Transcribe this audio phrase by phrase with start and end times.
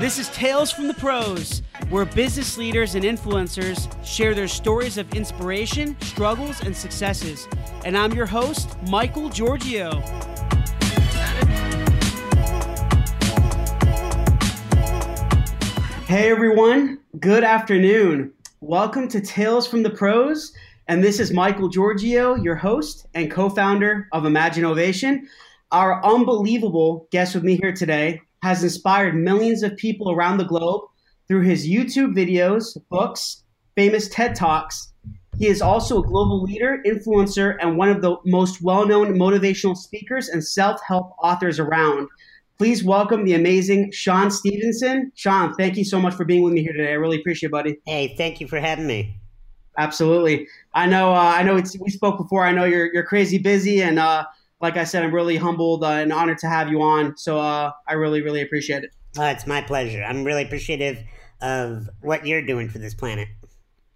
[0.00, 5.12] This is Tales from the Pros, where business leaders and influencers share their stories of
[5.14, 7.46] inspiration, struggles, and successes.
[7.84, 10.00] And I'm your host, Michael Giorgio.
[16.06, 18.32] Hey everyone, good afternoon.
[18.62, 20.54] Welcome to Tales from the Pros,
[20.88, 25.28] and this is Michael Giorgio, your host and co founder of Imagine Ovation.
[25.72, 30.82] Our unbelievable guest with me here today has inspired millions of people around the globe
[31.28, 33.44] through his YouTube videos, books,
[33.76, 34.92] famous TED Talks.
[35.38, 39.76] He is also a global leader, influencer, and one of the most well known motivational
[39.76, 42.08] speakers and self help authors around.
[42.58, 45.10] Please welcome the amazing Sean Stephenson.
[45.14, 46.90] Sean, thank you so much for being with me here today.
[46.90, 47.78] I really appreciate it, buddy.
[47.86, 49.16] Hey, thank you for having me.
[49.78, 50.46] Absolutely.
[50.74, 51.14] I know.
[51.14, 51.54] Uh, I know.
[51.54, 52.44] we spoke before.
[52.44, 54.26] I know you're you're crazy busy, and uh,
[54.60, 57.16] like I said, I'm really humbled uh, and honored to have you on.
[57.16, 58.90] So uh, I really, really appreciate it.
[59.18, 60.02] Uh, it's my pleasure.
[60.02, 61.02] I'm really appreciative
[61.40, 63.28] of what you're doing for this planet.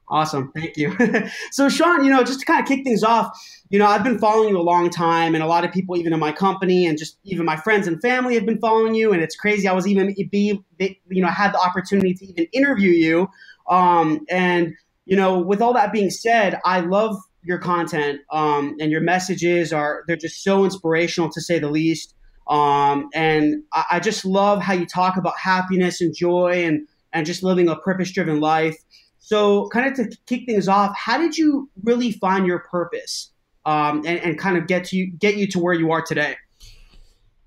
[0.08, 0.52] Awesome.
[0.52, 0.96] Thank you.
[1.50, 3.38] so, Sean, you know, just to kind of kick things off,
[3.70, 6.12] you know, I've been following you a long time, and a lot of people, even
[6.12, 9.12] in my company and just even my friends and family, have been following you.
[9.12, 9.66] And it's crazy.
[9.66, 13.28] I was even be, you know, had the opportunity to even interview you.
[13.68, 14.74] Um, and
[15.06, 19.72] you know, with all that being said, I love your content um, and your messages
[19.72, 22.14] are they're just so inspirational to say the least.
[22.46, 27.24] Um, and I, I, just love how you talk about happiness and joy and and
[27.24, 28.76] just living a purpose driven life.
[29.18, 33.30] So, kind of to kick things off, how did you really find your purpose
[33.64, 36.36] um, and, and kind of get to get you to where you are today?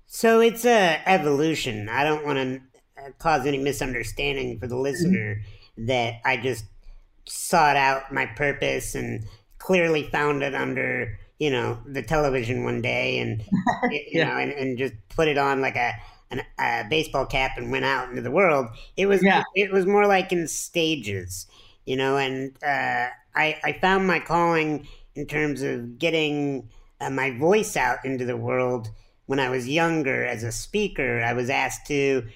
[0.08, 1.88] So it's a evolution.
[1.88, 5.86] I don't want to cause any misunderstanding for the listener mm-hmm.
[5.86, 6.64] that I just
[7.26, 9.24] sought out my purpose and
[9.58, 13.42] clearly found it under you know the television one day and
[13.90, 14.28] you yeah.
[14.28, 15.92] know and, and just put it on like a
[16.30, 19.44] an, a baseball cap and went out into the world it was yeah.
[19.54, 21.46] it was more like in stages
[21.86, 26.68] you know and uh, I I found my calling in terms of getting
[27.00, 28.90] uh, my voice out into the world
[29.26, 32.26] when I was younger as a speaker I was asked to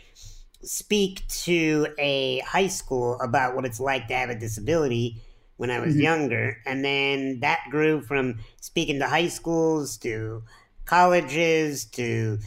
[0.62, 5.20] speak to a high school about what it's like to have a disability
[5.56, 6.02] when I was mm-hmm.
[6.02, 6.58] younger.
[6.66, 10.42] And then that grew from speaking to high schools to
[10.84, 12.38] colleges to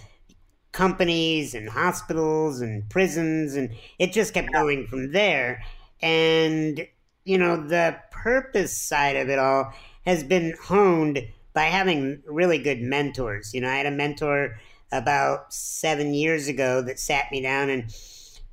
[0.71, 3.55] companies and hospitals and prisons.
[3.55, 5.63] And it just kept going from there.
[6.01, 6.85] And,
[7.23, 9.73] you know, the purpose side of it all
[10.05, 13.53] has been honed by having really good mentors.
[13.53, 14.59] You know, I had a mentor
[14.91, 17.91] about seven years ago that sat me down and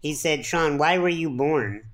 [0.01, 1.85] he said, Sean, why were you born?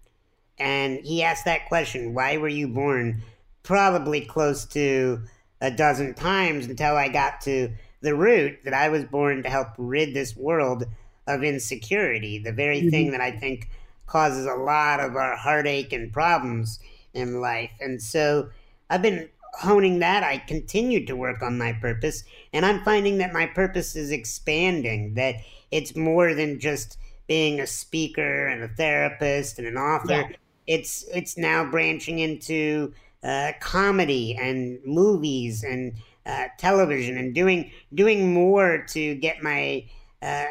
[0.58, 3.22] And he asked that question, why were you born?
[3.62, 5.22] Probably close to
[5.60, 7.70] a dozen times until I got to
[8.00, 10.84] the root that I was born to help rid this world
[11.26, 12.90] of insecurity, the very mm-hmm.
[12.90, 13.68] thing that I think
[14.06, 16.78] causes a lot of our heartache and problems
[17.12, 17.70] in life.
[17.80, 18.48] And so
[18.88, 19.28] I've been
[19.60, 20.22] honing that.
[20.22, 25.14] I continued to work on my purpose, and I'm finding that my purpose is expanding,
[25.14, 25.36] that
[25.70, 30.12] it's more than just being a speaker and a therapist and an author.
[30.12, 30.28] Yeah
[30.68, 32.92] it's it's now branching into
[33.24, 35.94] uh, comedy and movies and
[36.26, 39.84] uh, television and doing doing more to get my
[40.22, 40.44] uh,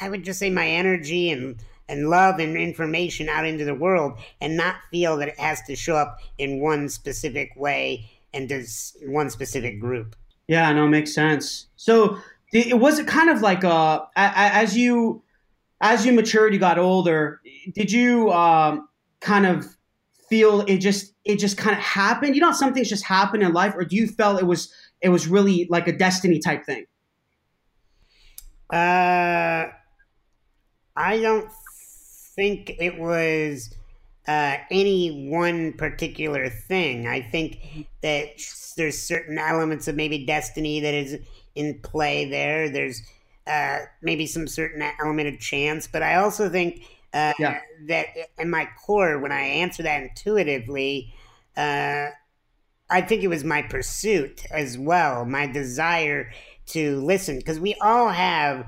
[0.00, 1.56] I would just say my energy and
[1.88, 5.76] and love and information out into the world and not feel that it has to
[5.76, 10.16] show up in one specific way and does one specific group.
[10.46, 11.66] Yeah, no, makes sense.
[11.76, 12.18] So
[12.52, 15.24] it was kind of like uh as you
[15.80, 17.40] as you matured, you got older.
[17.74, 18.88] Did you um,
[19.22, 19.66] kind of
[20.28, 22.34] feel it just it just kind of happened?
[22.34, 25.08] You know, some things just happen in life, or do you felt it was it
[25.08, 26.84] was really like a destiny type thing?
[28.72, 29.66] Uh,
[30.96, 31.50] I don't
[32.34, 33.74] think it was
[34.26, 37.06] uh, any one particular thing.
[37.06, 38.28] I think that
[38.76, 41.18] there's certain elements of maybe destiny that is
[41.54, 42.70] in play there.
[42.70, 43.02] There's
[43.46, 47.60] uh, maybe some certain element of chance, but I also think uh, yeah.
[47.88, 48.06] That
[48.38, 51.12] in my core, when I answer that intuitively,
[51.56, 52.06] uh,
[52.90, 56.30] I think it was my pursuit as well, my desire
[56.66, 58.66] to listen, because we all have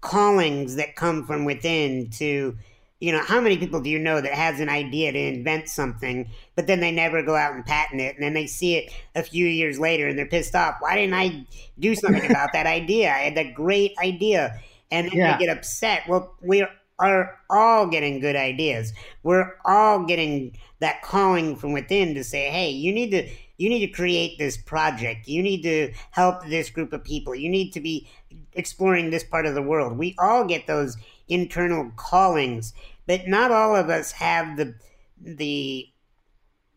[0.00, 2.56] callings that come from within to
[3.00, 6.30] you know how many people do you know that has an idea to invent something
[6.54, 9.22] but then they never go out and patent it and then they see it a
[9.22, 11.46] few years later and they're pissed off why didn't i
[11.78, 14.58] do something about that idea i had that great idea
[14.90, 15.36] and yeah.
[15.36, 16.68] they get upset well we're
[17.00, 18.92] are all getting good ideas.
[19.22, 23.28] We're all getting that calling from within to say, "Hey, you need to
[23.60, 25.28] you need to create this project.
[25.28, 27.34] You need to help this group of people.
[27.34, 28.08] You need to be
[28.54, 29.98] exploring this part of the world.
[29.98, 30.96] We all get those
[31.28, 32.72] internal callings,
[33.06, 34.74] but not all of us have the
[35.20, 35.86] the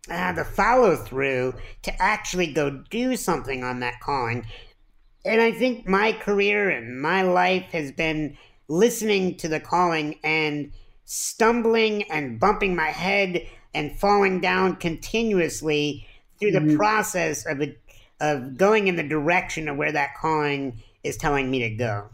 [0.09, 1.53] uh, the follow through
[1.83, 4.45] to actually go do something on that calling.
[5.23, 8.37] And I think my career and my life has been
[8.67, 10.71] listening to the calling and
[11.05, 16.07] stumbling and bumping my head and falling down continuously
[16.39, 16.77] through the mm-hmm.
[16.77, 17.79] process of it,
[18.19, 22.09] of going in the direction of where that calling is telling me to go.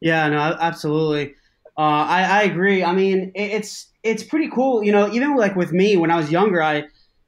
[0.00, 1.34] Yeah, no, absolutely.
[1.76, 2.84] Uh, I, I agree.
[2.84, 4.84] I mean, it, it's it's pretty cool.
[4.84, 6.76] You know, even like with me when I was younger, I,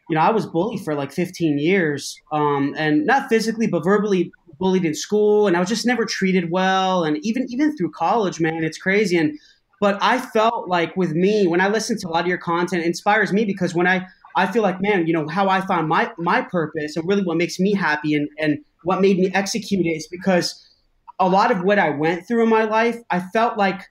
[0.08, 4.30] you know, I was bullied for like 15 years, um, and not physically, but verbally
[4.58, 7.04] bullied in school, and I was just never treated well.
[7.04, 9.16] And even even through college, man, it's crazy.
[9.16, 9.38] And
[9.80, 12.84] but I felt like with me when I listen to a lot of your content,
[12.84, 14.06] inspires me because when I
[14.36, 17.36] I feel like, man, you know, how I found my my purpose and really what
[17.36, 20.62] makes me happy and and what made me execute it is because
[21.18, 23.82] a lot of what I went through in my life, I felt like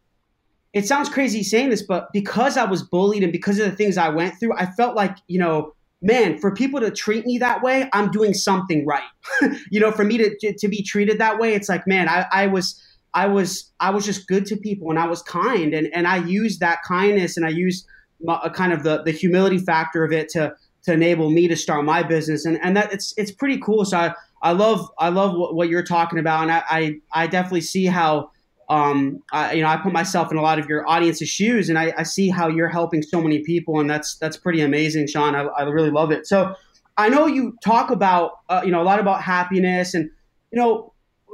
[0.74, 3.98] it sounds crazy saying this, but because I was bullied and because of the things
[3.98, 7.62] I went through, I felt like, you know, man, for people to treat me that
[7.62, 9.04] way, I'm doing something right.
[9.72, 12.48] you know, for me to, to be treated that way, it's like, man, I, I
[12.48, 12.82] was,
[13.14, 15.74] I was, I was just good to people and I was kind.
[15.74, 17.88] And, and I used that kindness and I used
[18.28, 20.54] a uh, kind of the, the humility factor of it to,
[20.84, 22.46] to enable me to start my business.
[22.46, 23.86] And, and that it's, it's pretty cool.
[23.86, 26.44] So I, I love, I love what, what you're talking about.
[26.44, 28.32] And I, I, I definitely see how,
[28.70, 31.78] um, I, you know, I put myself in a lot of your audience's shoes, and
[31.78, 35.36] I, I see how you're helping so many people, and that's that's pretty amazing, Sean.
[35.36, 36.26] I, I really love it.
[36.26, 36.56] So,
[36.98, 40.10] I know you talk about, uh, you know, a lot about happiness, and
[40.52, 40.94] you know,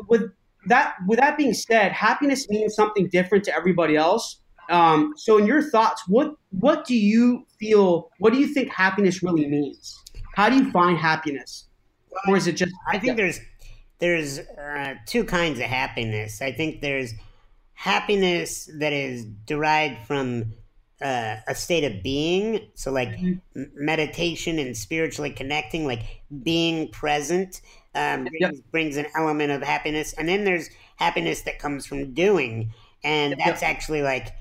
[0.10, 0.24] with
[0.68, 4.40] that with that being said, happiness means something different to everybody else.
[4.70, 8.10] Um, so, in your thoughts, what what do you feel?
[8.20, 9.98] What do you think happiness really means?
[10.36, 11.68] How do you find happiness,
[12.28, 12.74] or is it just?
[12.92, 13.40] I think there's
[14.02, 16.42] there's uh, two kinds of happiness.
[16.42, 17.14] I think there's
[17.74, 20.54] happiness that is derived from
[21.02, 23.64] uh, a state of being, so like mm-hmm.
[23.76, 27.62] meditation and spiritually connecting, like being present,
[27.96, 28.54] um, brings, yep.
[28.72, 30.14] brings, an element of happiness.
[30.14, 32.74] And then there's happiness that comes from doing,
[33.04, 34.34] and that's actually like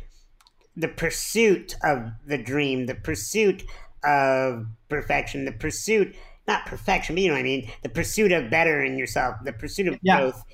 [0.76, 3.64] the pursuit of the dream, the pursuit
[4.04, 6.14] of perfection, the pursuit
[6.50, 7.70] not perfection, but you know what I mean.
[7.82, 10.18] The pursuit of bettering yourself, the pursuit of yeah.
[10.18, 10.44] growth,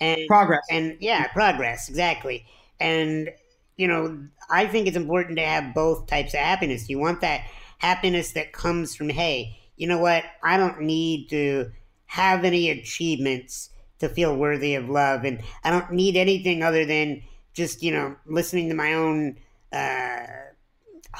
[0.00, 2.46] and progress, and yeah, progress exactly.
[2.78, 3.30] And
[3.76, 4.18] you know,
[4.50, 6.88] I think it's important to have both types of happiness.
[6.88, 7.42] You want that
[7.78, 10.24] happiness that comes from, hey, you know what?
[10.42, 11.70] I don't need to
[12.06, 17.22] have any achievements to feel worthy of love, and I don't need anything other than
[17.54, 19.38] just you know listening to my own.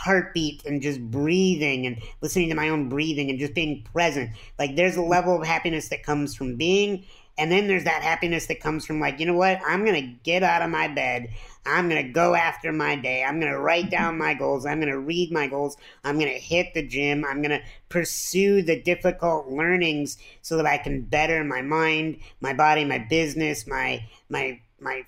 [0.06, 4.30] Heartbeat and just breathing and listening to my own breathing and just being present.
[4.58, 7.04] Like there's a level of happiness that comes from being,
[7.38, 9.60] and then there's that happiness that comes from like, you know what?
[9.66, 11.28] I'm going to get out of my bed.
[11.66, 13.24] I'm going to go after my day.
[13.24, 14.64] I'm going to write down my goals.
[14.64, 15.76] I'm going to read my goals.
[16.04, 17.24] I'm going to hit the gym.
[17.24, 22.54] I'm going to pursue the difficult learnings so that I can better my mind, my
[22.54, 25.04] body, my business, my my my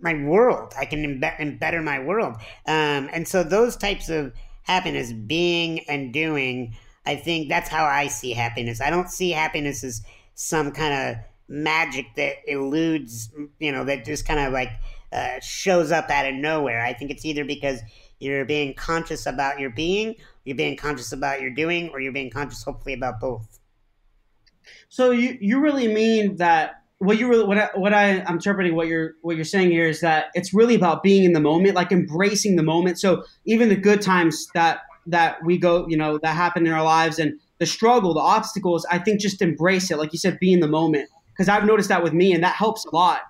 [0.00, 0.72] my world.
[0.78, 2.36] I can Im- better my world.
[2.66, 8.06] Um, and so those types of happiness, being and doing, I think that's how I
[8.06, 8.80] see happiness.
[8.80, 10.02] I don't see happiness as
[10.34, 14.70] some kind of magic that eludes, you know, that just kind of like
[15.12, 16.84] uh, shows up out of nowhere.
[16.84, 17.80] I think it's either because
[18.20, 22.30] you're being conscious about your being, you're being conscious about your doing, or you're being
[22.30, 23.58] conscious, hopefully, about both.
[24.88, 28.74] So you you really mean that what you really what I, what I I'm interpreting
[28.74, 31.74] what you're what you're saying here is that it's really about being in the moment,
[31.74, 32.98] like embracing the moment.
[32.98, 36.82] So even the good times that that we go, you know, that happen in our
[36.82, 39.98] lives and the struggle, the obstacles, I think just embrace it.
[39.98, 41.08] Like you said, be in the moment.
[41.32, 43.20] Because I've noticed that with me, and that helps a lot.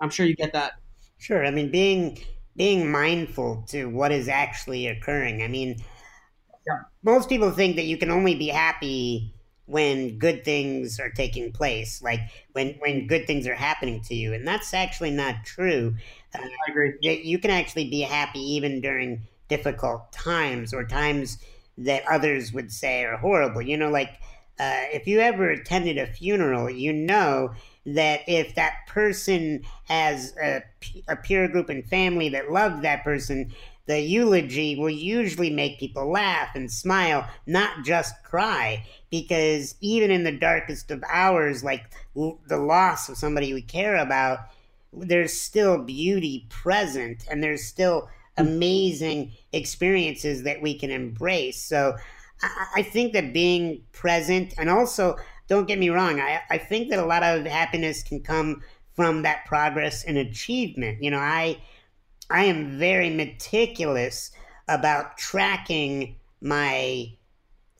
[0.00, 0.74] I'm sure you get that.
[1.18, 1.44] Sure.
[1.44, 2.18] I mean, being
[2.56, 5.42] being mindful to what is actually occurring.
[5.42, 5.76] I mean,
[6.66, 6.78] yeah.
[7.02, 9.34] most people think that you can only be happy
[9.66, 12.20] when good things are taking place, like
[12.52, 15.94] when when good things are happening to you, and that's actually not true.
[16.34, 16.92] Uh, I agree.
[17.02, 21.38] You can actually be happy even during difficult times or times
[21.78, 23.62] that others would say are horrible.
[23.62, 24.14] You know, like
[24.58, 27.52] uh, if you ever attended a funeral, you know
[27.84, 30.62] that if that person has a,
[31.08, 33.52] a peer group and family that loved that person,
[33.86, 38.84] the eulogy will usually make people laugh and smile, not just cry.
[39.10, 44.40] Because even in the darkest of hours, like the loss of somebody we care about,
[44.92, 51.62] there's still beauty present and there's still amazing experiences that we can embrace.
[51.62, 51.96] So
[52.74, 55.16] I think that being present and also,
[55.48, 58.62] don't get me wrong, I, I think that a lot of happiness can come
[58.94, 61.02] from that progress and achievement.
[61.02, 61.58] You know, I
[62.30, 64.30] I am very meticulous
[64.68, 67.12] about tracking my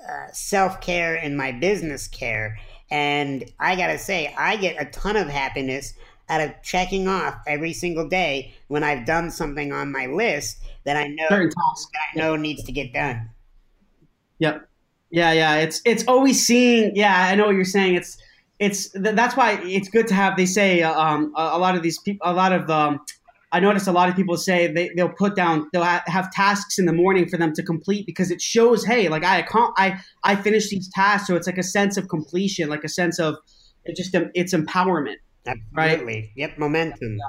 [0.00, 2.58] uh, self care and my business care.
[2.90, 5.94] And I gotta say, I get a ton of happiness
[6.28, 10.96] out of checking off every single day when I've done something on my list that
[10.96, 11.52] I know that
[12.14, 13.30] I know needs to get done.
[14.38, 14.68] Yep.
[15.10, 15.56] Yeah, yeah.
[15.56, 16.94] It's it's always seeing.
[16.94, 17.94] Yeah, I know what you're saying.
[17.94, 18.18] It's
[18.58, 20.36] it's that's why it's good to have.
[20.36, 23.00] They say uh, um, a, a lot of these people, a lot of um,
[23.52, 26.78] I notice a lot of people say they, they'll put down they'll ha- have tasks
[26.78, 30.36] in the morning for them to complete because it shows hey like I I I
[30.36, 33.36] finished these tasks so it's like a sense of completion like a sense of
[33.84, 36.14] it just it's empowerment Absolutely.
[36.14, 37.28] right yep momentum yeah.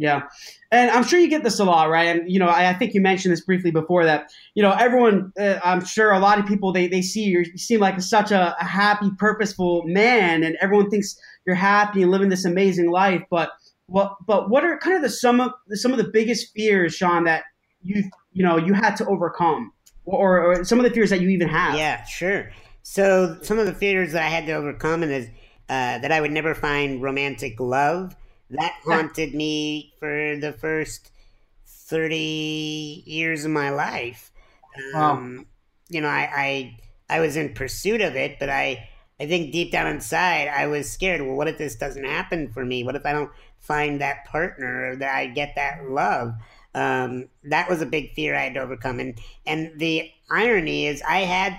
[0.00, 0.22] Yeah,
[0.70, 2.06] and I'm sure you get this a lot, right?
[2.06, 4.32] And you know, I, I think you mentioned this briefly before that.
[4.54, 7.58] You know, everyone, uh, I'm sure a lot of people they they see you, you
[7.58, 12.30] seem like such a, a, happy, purposeful man, and everyone thinks you're happy and living
[12.30, 13.22] this amazing life.
[13.30, 13.50] But
[13.90, 17.24] what, but what are kind of the some of some of the biggest fears, Sean,
[17.24, 17.44] that
[17.82, 19.72] you you know you had to overcome,
[20.04, 21.74] or, or some of the fears that you even have?
[21.74, 22.50] Yeah, sure.
[22.82, 25.26] So some of the fears that I had to overcome is
[25.68, 28.16] uh, that I would never find romantic love
[28.50, 31.10] that haunted me for the first
[31.66, 34.32] 30 years of my life.
[34.94, 35.44] Um, wow.
[35.88, 36.76] You know, I,
[37.08, 40.66] I, I was in pursuit of it, but I, I think deep down inside, I
[40.66, 41.20] was scared.
[41.20, 42.84] Well, what if this doesn't happen for me?
[42.84, 43.30] What if I don't
[43.60, 46.34] find that partner or that I get that love?
[46.74, 49.00] Um, that was a big fear I had to overcome.
[49.00, 51.56] And, and the irony is, I had,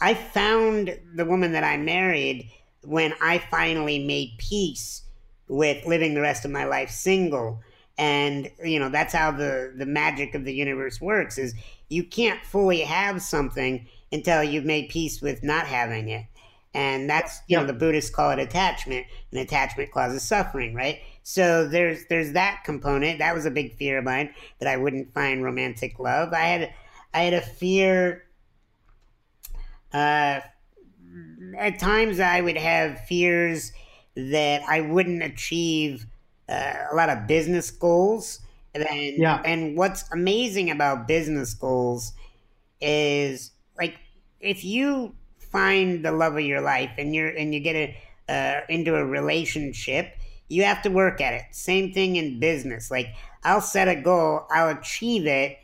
[0.00, 2.50] I found the woman that I married
[2.82, 5.02] when I finally made peace
[5.48, 7.60] with living the rest of my life single
[7.98, 11.54] and you know that's how the the magic of the universe works is
[11.88, 16.26] you can't fully have something until you've made peace with not having it
[16.74, 21.66] and that's you know the buddhists call it attachment and attachment causes suffering right so
[21.66, 25.42] there's there's that component that was a big fear of mine that i wouldn't find
[25.42, 26.72] romantic love i had
[27.14, 28.24] i had a fear
[29.92, 30.40] uh
[31.58, 33.72] at times i would have fears
[34.16, 36.06] that I wouldn't achieve
[36.48, 38.40] uh, a lot of business goals.
[38.74, 39.40] And, yeah.
[39.44, 42.12] and what's amazing about business goals
[42.80, 43.98] is like
[44.40, 47.96] if you find the love of your life and you're and you get a,
[48.28, 50.14] uh, into a relationship,
[50.48, 51.42] you have to work at it.
[51.52, 52.90] Same thing in business.
[52.90, 53.08] Like
[53.44, 55.58] I'll set a goal, I'll achieve it,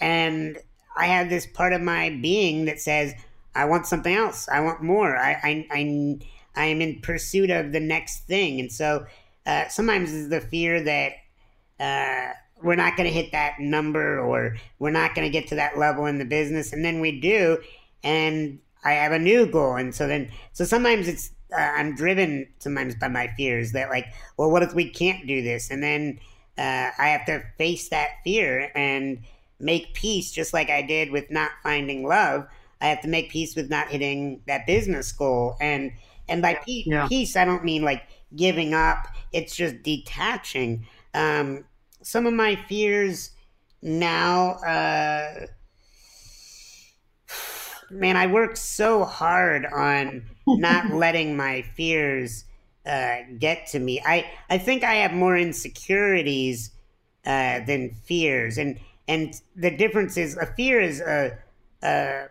[0.00, 0.58] and
[0.96, 3.14] I have this part of my being that says
[3.54, 4.48] I want something else.
[4.48, 5.16] I want more.
[5.16, 6.18] I I, I
[6.56, 8.60] I am in pursuit of the next thing.
[8.60, 9.06] And so
[9.46, 11.12] uh, sometimes it's the fear that
[11.80, 15.56] uh, we're not going to hit that number or we're not going to get to
[15.56, 16.72] that level in the business.
[16.72, 17.58] And then we do.
[18.02, 19.76] And I have a new goal.
[19.76, 24.06] And so then, so sometimes it's, uh, I'm driven sometimes by my fears that, like,
[24.36, 25.70] well, what if we can't do this?
[25.70, 26.18] And then
[26.58, 29.20] uh, I have to face that fear and
[29.60, 32.46] make peace, just like I did with not finding love.
[32.80, 35.56] I have to make peace with not hitting that business goal.
[35.60, 35.92] And
[36.28, 37.06] and by peace, yeah.
[37.08, 38.02] peace, I don't mean like
[38.34, 39.06] giving up.
[39.32, 40.86] It's just detaching.
[41.12, 41.64] Um,
[42.02, 43.30] some of my fears
[43.82, 45.46] now, uh,
[47.90, 52.44] man, I work so hard on not letting my fears
[52.86, 54.00] uh, get to me.
[54.04, 56.70] I, I think I have more insecurities
[57.24, 61.38] uh, than fears, and and the difference is a fear is a,
[61.82, 62.26] a,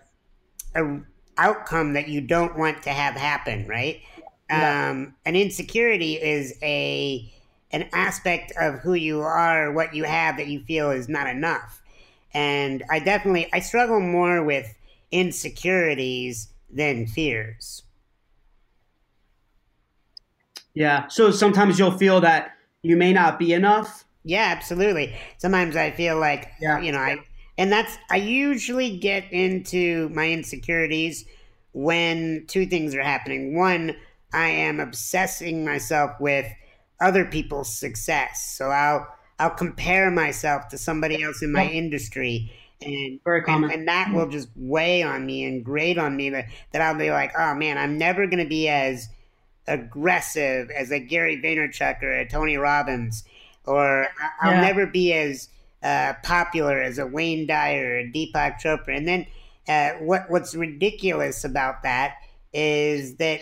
[0.76, 1.00] a
[1.38, 4.02] outcome that you don't want to have happen, right?
[4.50, 4.90] Yeah.
[4.90, 7.32] Um, an insecurity is a
[7.72, 11.82] an aspect of who you are, what you have that you feel is not enough.
[12.34, 14.76] And I definitely I struggle more with
[15.12, 17.84] insecurities than fears.
[20.74, 21.08] Yeah.
[21.08, 22.52] So sometimes you'll feel that
[22.82, 24.06] you may not be enough.
[24.24, 25.16] Yeah, absolutely.
[25.38, 26.80] Sometimes I feel like yeah.
[26.80, 27.18] you know, I
[27.58, 31.26] and that's, I usually get into my insecurities
[31.74, 33.56] when two things are happening.
[33.56, 33.96] One,
[34.34, 36.48] I am obsessing myself with
[37.00, 38.56] other people's success.
[38.58, 39.08] So I'll,
[39.40, 42.52] I'll compare myself to somebody else in my industry
[42.82, 44.16] and, and, and that mm-hmm.
[44.16, 47.54] will just weigh on me and grate on me that, that I'll be like, oh
[47.54, 49.10] man, I'm never going to be as
[49.68, 53.24] aggressive as a Gary Vaynerchuk or a Tony Robbins,
[53.66, 54.08] or
[54.42, 54.62] I'll yeah.
[54.62, 55.50] never be as
[55.82, 58.98] uh, popular as a Wayne Dyer or a Deepak Chopra.
[58.98, 59.26] And then
[59.68, 62.16] uh, what what's ridiculous about that
[62.54, 63.42] is that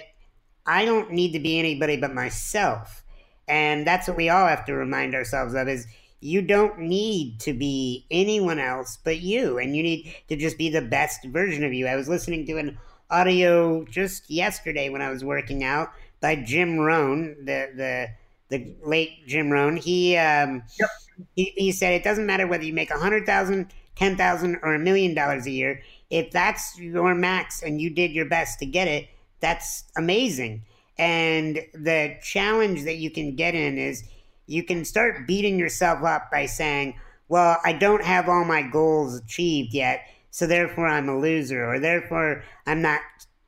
[0.66, 3.04] I don't need to be anybody but myself.
[3.48, 5.88] And that's what we all have to remind ourselves of is
[6.22, 10.70] you don't need to be anyone else but you and you need to just be
[10.70, 11.88] the best version of you.
[11.88, 12.78] I was listening to an
[13.10, 15.90] audio just yesterday when I was working out
[16.22, 18.10] by Jim Rohn, the the
[18.50, 19.78] the late Jim Rohn.
[19.78, 20.90] He um, Yep.
[21.36, 24.74] he, he said it doesn't matter whether you make a hundred thousand, ten thousand, or
[24.74, 25.82] a million dollars a year.
[26.10, 29.08] If that's your max and you did your best to get it,
[29.40, 30.64] that's amazing.
[30.98, 34.04] And the challenge that you can get in is
[34.48, 37.00] you can start beating yourself up by saying,
[37.30, 40.02] "Well, I don't have all my goals achieved yet,
[40.32, 43.02] so therefore I'm a loser," or "Therefore I'm not,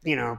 [0.03, 0.38] you know."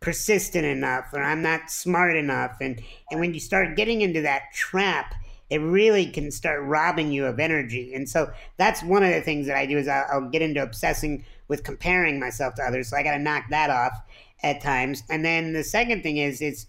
[0.00, 2.80] Persistent enough or I'm not smart enough and
[3.10, 5.14] and when you start getting into that trap
[5.50, 7.92] it really can start robbing you of energy.
[7.92, 10.62] And so that's one of the things that I do is I'll, I'll get into
[10.62, 14.00] obsessing with comparing myself to others so I got to knock that off
[14.44, 15.02] at times.
[15.10, 16.66] And then the second thing is it's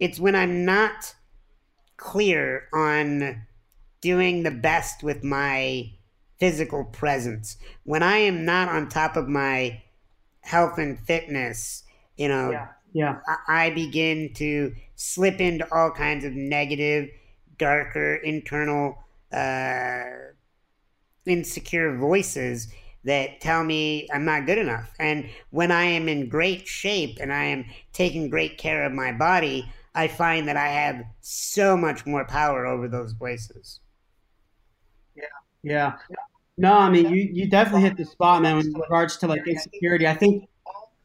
[0.00, 1.14] it's when I'm not
[1.96, 3.46] clear on
[4.00, 5.92] doing the best with my
[6.40, 7.56] physical presence.
[7.84, 9.82] When I am not on top of my
[10.40, 11.83] health and fitness
[12.16, 12.68] you know, Yeah.
[12.92, 13.20] Yeah.
[13.26, 17.10] I, I begin to slip into all kinds of negative,
[17.58, 18.98] darker, internal,
[19.32, 20.04] uh,
[21.26, 22.68] insecure voices
[23.04, 24.94] that tell me I'm not good enough.
[24.98, 29.12] And when I am in great shape and I am taking great care of my
[29.12, 33.80] body, I find that I have so much more power over those voices.
[35.16, 35.22] Yeah.
[35.62, 35.92] Yeah.
[36.56, 40.06] No, I mean, you, you definitely hit the spot, man, in regards to like insecurity.
[40.06, 40.48] I think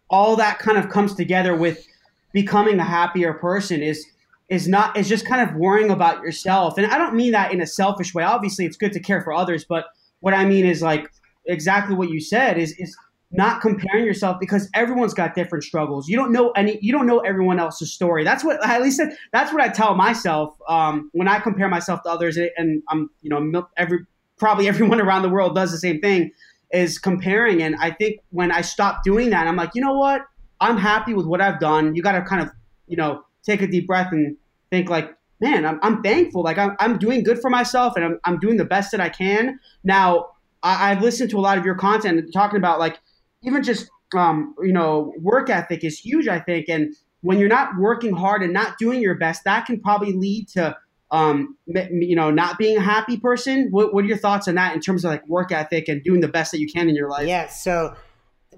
[0.09, 1.85] all that kind of comes together with
[2.33, 4.05] becoming a happier person is
[4.49, 6.77] is not is just kind of worrying about yourself.
[6.77, 8.23] And I don't mean that in a selfish way.
[8.23, 9.85] Obviously, it's good to care for others, but
[10.21, 11.09] what I mean is like
[11.45, 12.95] exactly what you said is is
[13.31, 16.09] not comparing yourself because everyone's got different struggles.
[16.09, 18.23] You don't know any you don't know everyone else's story.
[18.23, 19.01] That's what at least
[19.31, 23.29] that's what I tell myself um, when I compare myself to others and I'm you
[23.29, 23.99] know every
[24.37, 26.31] probably everyone around the world does the same thing
[26.71, 27.61] is comparing.
[27.61, 30.21] And I think when I stopped doing that, I'm like, you know what?
[30.59, 31.95] I'm happy with what I've done.
[31.95, 32.49] You got to kind of,
[32.87, 34.35] you know, take a deep breath and
[34.69, 36.43] think like, man, I'm, I'm thankful.
[36.43, 39.09] Like I'm, I'm doing good for myself and I'm, I'm doing the best that I
[39.09, 39.59] can.
[39.83, 40.31] Now,
[40.63, 42.99] I, I've listened to a lot of your content talking about like
[43.43, 46.67] even just, um, you know, work ethic is huge, I think.
[46.67, 50.47] And when you're not working hard and not doing your best, that can probably lead
[50.49, 50.75] to
[51.11, 53.69] um, you know, not being a happy person.
[53.71, 56.21] What, what are your thoughts on that in terms of like work ethic and doing
[56.21, 57.27] the best that you can in your life?
[57.27, 57.47] Yeah.
[57.47, 57.95] So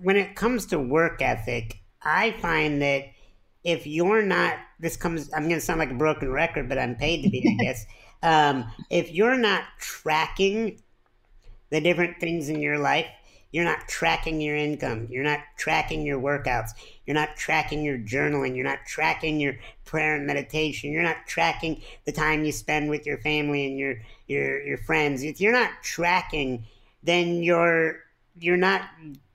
[0.01, 3.05] when it comes to work ethic, I find that
[3.63, 6.95] if you're not, this comes, I'm going to sound like a broken record, but I'm
[6.95, 7.85] paid to be, I guess.
[8.23, 10.81] Um, if you're not tracking
[11.69, 13.07] the different things in your life,
[13.51, 15.07] you're not tracking your income.
[15.09, 16.69] You're not tracking your workouts.
[17.05, 18.55] You're not tracking your journaling.
[18.55, 20.91] You're not tracking your prayer and meditation.
[20.91, 23.95] You're not tracking the time you spend with your family and your
[24.27, 25.23] your your friends.
[25.23, 26.63] If you're not tracking,
[27.03, 27.99] then you're
[28.39, 28.83] you're not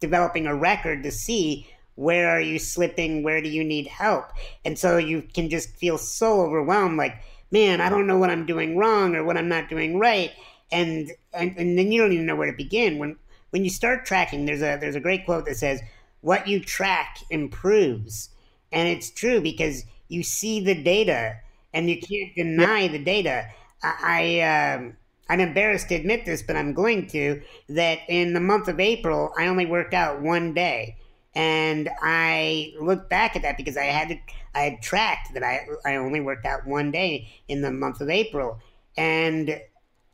[0.01, 4.31] developing a record to see where are you slipping, where do you need help.
[4.65, 8.47] And so you can just feel so overwhelmed like, man, I don't know what I'm
[8.47, 10.33] doing wrong or what I'm not doing right.
[10.73, 12.99] And and, and then you don't even know where to begin.
[12.99, 13.17] When
[13.57, 15.81] when you start tracking, there's a there's a great quote that says,
[16.21, 18.29] "What you track improves,"
[18.71, 21.37] and it's true because you see the data
[21.73, 23.47] and you can't deny the data.
[23.83, 23.95] I,
[24.43, 24.99] I um,
[25.31, 27.41] I'm embarrassed to admit this, but I'm going to
[27.71, 30.99] that in the month of April, I only worked out one day.
[31.35, 34.19] And I look back at that because I had to,
[34.55, 38.11] I had tracked that I, I only worked out one day in the month of
[38.11, 38.59] April.
[38.99, 39.61] And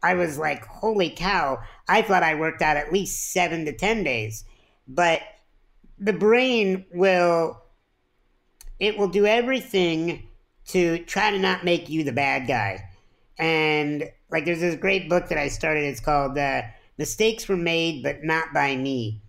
[0.03, 4.05] I was like, holy cow, I thought I worked out at least seven to 10
[4.05, 4.45] days.
[4.87, 5.21] But
[5.99, 7.63] the brain will,
[8.79, 10.29] it will do everything
[10.69, 12.89] to try to not make you the bad guy.
[13.39, 15.85] And like, there's this great book that I started.
[15.85, 16.63] It's called uh,
[16.99, 19.23] Mistakes Were Made, but Not by Me.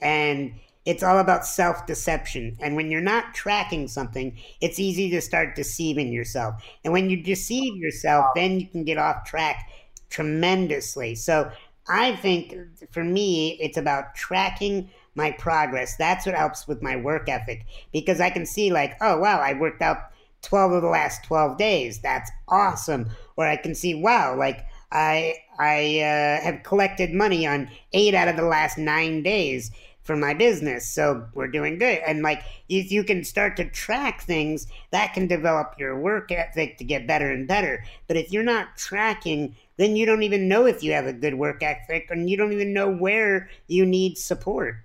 [0.00, 0.54] And
[0.86, 2.56] it's all about self deception.
[2.60, 6.62] And when you're not tracking something, it's easy to start deceiving yourself.
[6.84, 9.68] And when you deceive yourself, then you can get off track
[10.08, 11.14] tremendously.
[11.14, 11.50] So
[11.90, 12.54] I think
[12.92, 15.96] for me, it's about tracking my progress.
[15.96, 19.54] That's what helps with my work ethic because I can see, like, oh, wow, I
[19.54, 19.98] worked out
[20.42, 21.98] 12 of the last 12 days.
[21.98, 23.10] That's awesome.
[23.36, 28.28] Or I can see, wow, like, I, I uh, have collected money on eight out
[28.28, 29.72] of the last nine days
[30.02, 30.88] for my business.
[30.88, 31.98] So we're doing good.
[32.06, 36.78] And like if you can start to track things, that can develop your work ethic
[36.78, 37.84] to get better and better.
[38.08, 41.36] But if you're not tracking, then you don't even know if you have a good
[41.36, 44.76] work ethic and you don't even know where you need support.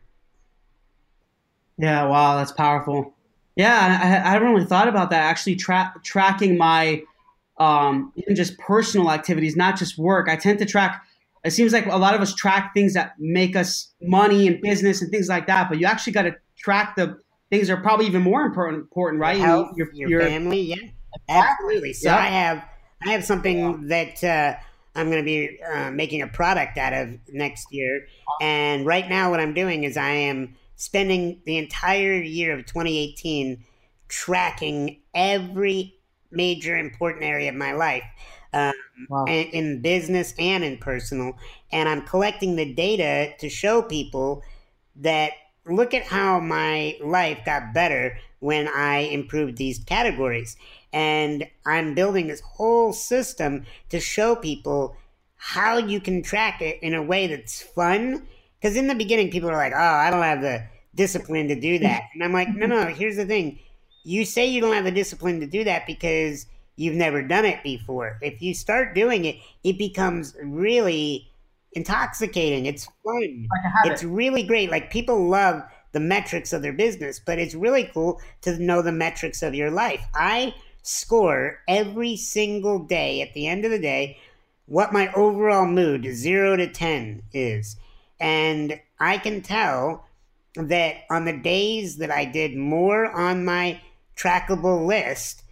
[1.77, 3.13] Yeah, wow, that's powerful.
[3.57, 5.23] Yeah, I, I haven't really thought about that.
[5.23, 7.03] Actually, tra- tracking my
[7.57, 10.29] um, even just personal activities, not just work.
[10.29, 11.03] I tend to track.
[11.43, 15.01] It seems like a lot of us track things that make us money and business
[15.01, 15.67] and things like that.
[15.67, 19.19] But you actually got to track the things that are probably even more important, important
[19.19, 19.41] right?
[19.41, 20.77] Health, your, your, your family, yeah,
[21.27, 21.91] absolutely.
[21.91, 22.15] So yeah.
[22.15, 22.65] I have
[23.05, 24.55] I have something that uh,
[24.95, 28.07] I'm going to be uh, making a product out of next year.
[28.41, 33.63] And right now, what I'm doing is I am spending the entire year of 2018
[34.07, 35.95] tracking every
[36.31, 38.03] major important area of my life.
[38.53, 38.73] Um,
[39.09, 39.25] wow.
[39.25, 41.37] in business and in personal,
[41.73, 44.43] and I'm collecting the data to show people
[44.95, 45.33] that
[45.65, 50.55] look at how my life got better when I improved these categories.
[50.95, 54.95] And I'm building this whole system to show people
[55.35, 58.25] how you can track it in a way that's fun.
[58.57, 60.63] Because in the beginning, people are like, oh, I don't have the
[60.95, 62.03] discipline to do that.
[62.13, 63.59] And I'm like, no, no, here's the thing.
[64.05, 66.45] You say you don't have the discipline to do that because
[66.77, 68.17] you've never done it before.
[68.21, 71.29] If you start doing it, it becomes really
[71.73, 72.67] intoxicating.
[72.67, 73.47] It's fun.
[73.83, 74.71] It's really great.
[74.71, 78.91] Like people love the metrics of their business, but it's really cool to know the
[78.93, 80.05] metrics of your life.
[80.13, 80.53] I
[80.85, 84.17] score every single day at the end of the day
[84.67, 87.75] what my overall mood, zero to 10, is.
[88.19, 90.05] And I can tell
[90.55, 93.81] that on the days that I did more on my
[94.15, 95.43] trackable list,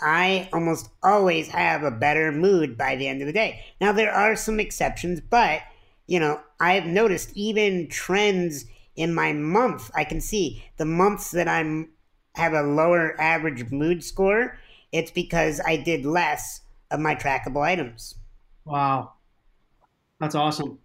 [0.00, 3.64] I almost always have a better mood by the end of the day.
[3.80, 5.60] Now, there are some exceptions, but,
[6.06, 11.48] you know, I've noticed even trends in my month, I can see the months that
[11.48, 11.88] I'm
[12.34, 14.58] have a lower average mood score,
[14.92, 18.14] it's because I did less of my trackable items.
[18.64, 19.12] Wow.
[20.20, 20.78] That's awesome.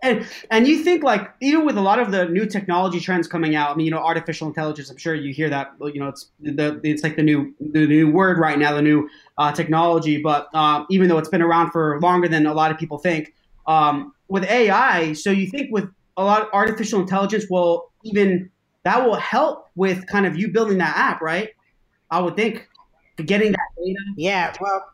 [0.00, 3.56] And and you think like even with a lot of the new technology trends coming
[3.56, 4.90] out, I mean, you know, artificial intelligence.
[4.90, 5.72] I'm sure you hear that.
[5.80, 9.08] You know, it's the it's like the new the new word right now, the new
[9.38, 10.22] uh, technology.
[10.22, 13.34] But uh, even though it's been around for longer than a lot of people think,
[13.66, 18.50] um, with AI, so you think with a lot of artificial intelligence will even
[18.84, 21.50] that will help with kind of you building that app, right?
[22.10, 22.68] I would think
[23.24, 23.98] getting that data.
[24.16, 24.84] Yeah, well,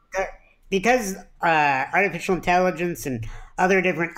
[0.71, 3.27] because uh, artificial intelligence and
[3.59, 4.13] other different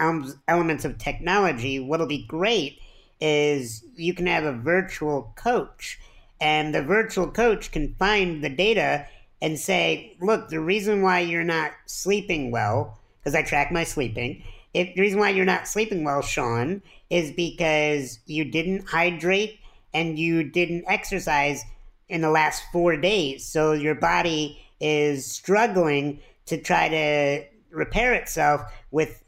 [0.49, 2.79] elements of technology, what'll be great
[3.21, 5.99] is you can have a virtual coach,
[6.41, 9.07] and the virtual coach can find the data
[9.43, 14.43] and say, look, the reason why you're not sleeping well, because I track my sleeping,
[14.73, 19.59] if the reason why you're not sleeping well, Sean, is because you didn't hydrate
[19.95, 21.63] and you didn't exercise
[22.09, 23.45] in the last four days.
[23.45, 29.23] So your body is struggling to try to repair itself with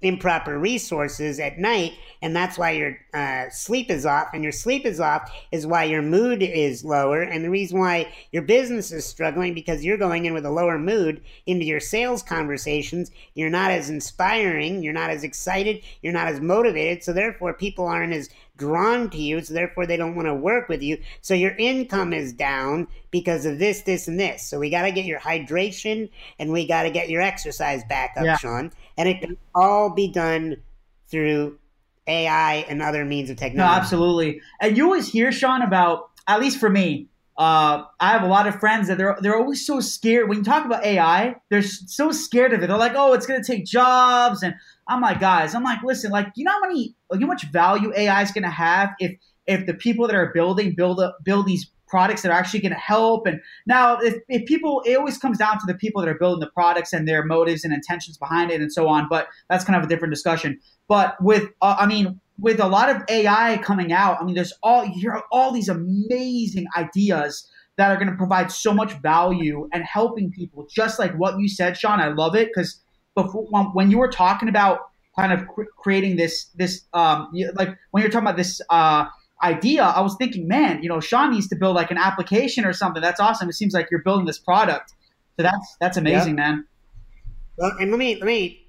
[0.00, 1.92] improper resources at night
[2.22, 4.28] and that's why your uh, sleep is off.
[4.32, 7.20] And your sleep is off is why your mood is lower.
[7.20, 10.78] And the reason why your business is struggling because you're going in with a lower
[10.78, 13.10] mood into your sales conversations.
[13.34, 14.84] You're not as inspiring.
[14.84, 15.82] You're not as excited.
[16.00, 17.02] You're not as motivated.
[17.02, 20.68] So therefore people aren't as drawn to you, so therefore they don't want to work
[20.68, 20.98] with you.
[21.20, 24.46] So your income is down because of this, this, and this.
[24.46, 28.14] So we got to get your hydration and we got to get your exercise back
[28.16, 28.36] up, yeah.
[28.36, 28.72] Sean.
[28.96, 30.56] And it can all be done
[31.08, 31.58] through
[32.06, 33.74] AI and other means of technology.
[33.74, 34.40] No, absolutely.
[34.60, 38.46] And you always hear, Sean, about, at least for me, uh, I have a lot
[38.46, 41.34] of friends that they're they're always so scared when you talk about AI.
[41.48, 42.66] They're so scared of it.
[42.66, 44.54] They're like, "Oh, it's going to take jobs," and
[44.88, 47.92] I'm like, guys, I'm like, listen, like, you know how many, like, how much value
[47.96, 49.16] AI is going to have if
[49.46, 52.72] if the people that are building build up build these products that are actually going
[52.72, 53.26] to help.
[53.26, 56.40] And now, if, if people, it always comes down to the people that are building
[56.40, 59.08] the products and their motives and intentions behind it and so on.
[59.10, 60.58] But that's kind of a different discussion.
[60.88, 64.54] But with, uh, I mean, with a lot of AI coming out, I mean, there's
[64.62, 69.68] all you hear all these amazing ideas that are going to provide so much value
[69.72, 70.66] and helping people.
[70.74, 72.81] Just like what you said, Sean, I love it because
[73.14, 74.80] before when you were talking about
[75.16, 75.46] kind of
[75.76, 79.06] creating this this um like when you're talking about this uh
[79.42, 82.72] idea, I was thinking, man, you know, Sean needs to build like an application or
[82.72, 83.02] something.
[83.02, 83.48] That's awesome.
[83.48, 84.94] It seems like you're building this product,
[85.36, 86.46] so that's that's amazing, yep.
[86.46, 86.66] man.
[87.56, 88.66] Well, and let me let me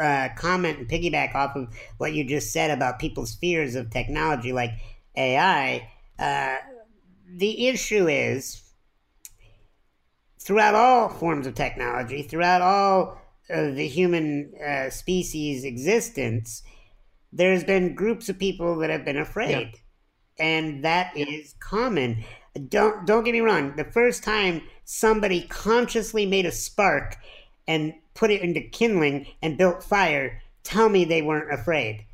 [0.00, 4.52] uh, comment and piggyback off of what you just said about people's fears of technology
[4.52, 4.70] like
[5.16, 5.88] AI.
[6.18, 6.56] Uh,
[7.34, 8.62] the issue is
[10.38, 16.62] throughout all forms of technology, throughout all of the human uh, species' existence,
[17.32, 19.72] there's been groups of people that have been afraid,
[20.38, 20.44] yeah.
[20.44, 22.24] and that is common.
[22.68, 23.74] Don't don't get me wrong.
[23.76, 27.16] The first time somebody consciously made a spark
[27.66, 32.04] and put it into kindling and built fire, tell me they weren't afraid.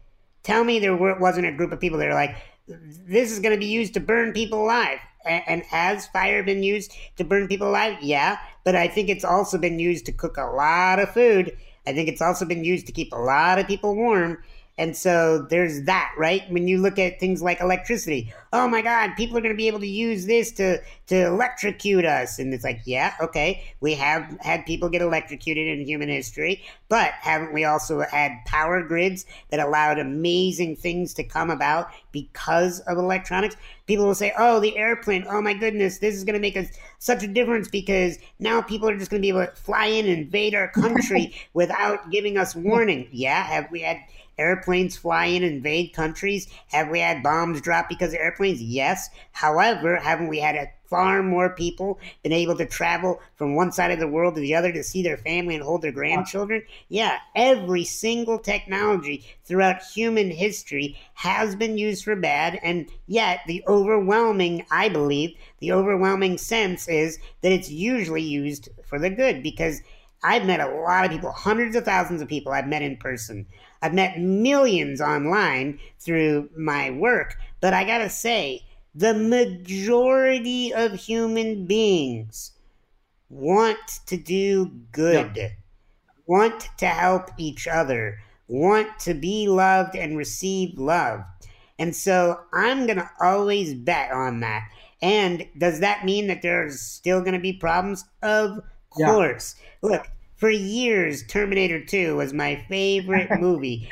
[0.42, 2.36] Tell me there wasn't a group of people that are like,
[2.66, 4.98] this is going to be used to burn people alive.
[5.26, 7.98] And has fire been used to burn people alive?
[8.00, 8.38] Yeah,
[8.68, 11.56] but I think it's also been used to cook a lot of food.
[11.86, 14.42] I think it's also been used to keep a lot of people warm.
[14.78, 16.48] And so there's that, right?
[16.50, 19.66] When you look at things like electricity, oh my God, people are going to be
[19.66, 22.38] able to use this to, to electrocute us.
[22.38, 27.12] And it's like, yeah, okay, we have had people get electrocuted in human history, but
[27.20, 32.98] haven't we also had power grids that allowed amazing things to come about because of
[32.98, 33.56] electronics?
[33.86, 36.68] People will say, oh, the airplane, oh my goodness, this is going to make us
[36.98, 40.06] such a difference because now people are just going to be able to fly in
[40.06, 43.08] and invade our country without giving us warning.
[43.10, 43.98] Yeah, have we had
[44.38, 46.48] airplanes fly in invade countries?
[46.68, 48.62] Have we had bombs drop because of airplanes?
[48.62, 49.10] Yes.
[49.32, 53.90] However, haven't we had a far more people been able to travel from one side
[53.90, 56.62] of the world to the other to see their family and hold their grandchildren?
[56.88, 63.62] Yeah, every single technology throughout human history has been used for bad, and yet the
[63.68, 69.82] overwhelming, I believe, the overwhelming sense is that it's usually used for the good because
[70.22, 73.46] I've met a lot of people, hundreds of thousands of people I've met in person.
[73.82, 78.62] I've met millions online through my work, but I gotta say,
[78.94, 82.52] the majority of human beings
[83.28, 85.52] want to do good, yep.
[86.26, 91.20] want to help each other, want to be loved and receive love.
[91.78, 94.68] And so I'm going to always bet on that.
[95.00, 98.04] And does that mean that there's still going to be problems?
[98.22, 98.58] Of
[98.90, 99.54] course.
[99.82, 99.90] Yeah.
[99.90, 103.90] Look, for years, Terminator 2 was my favorite movie.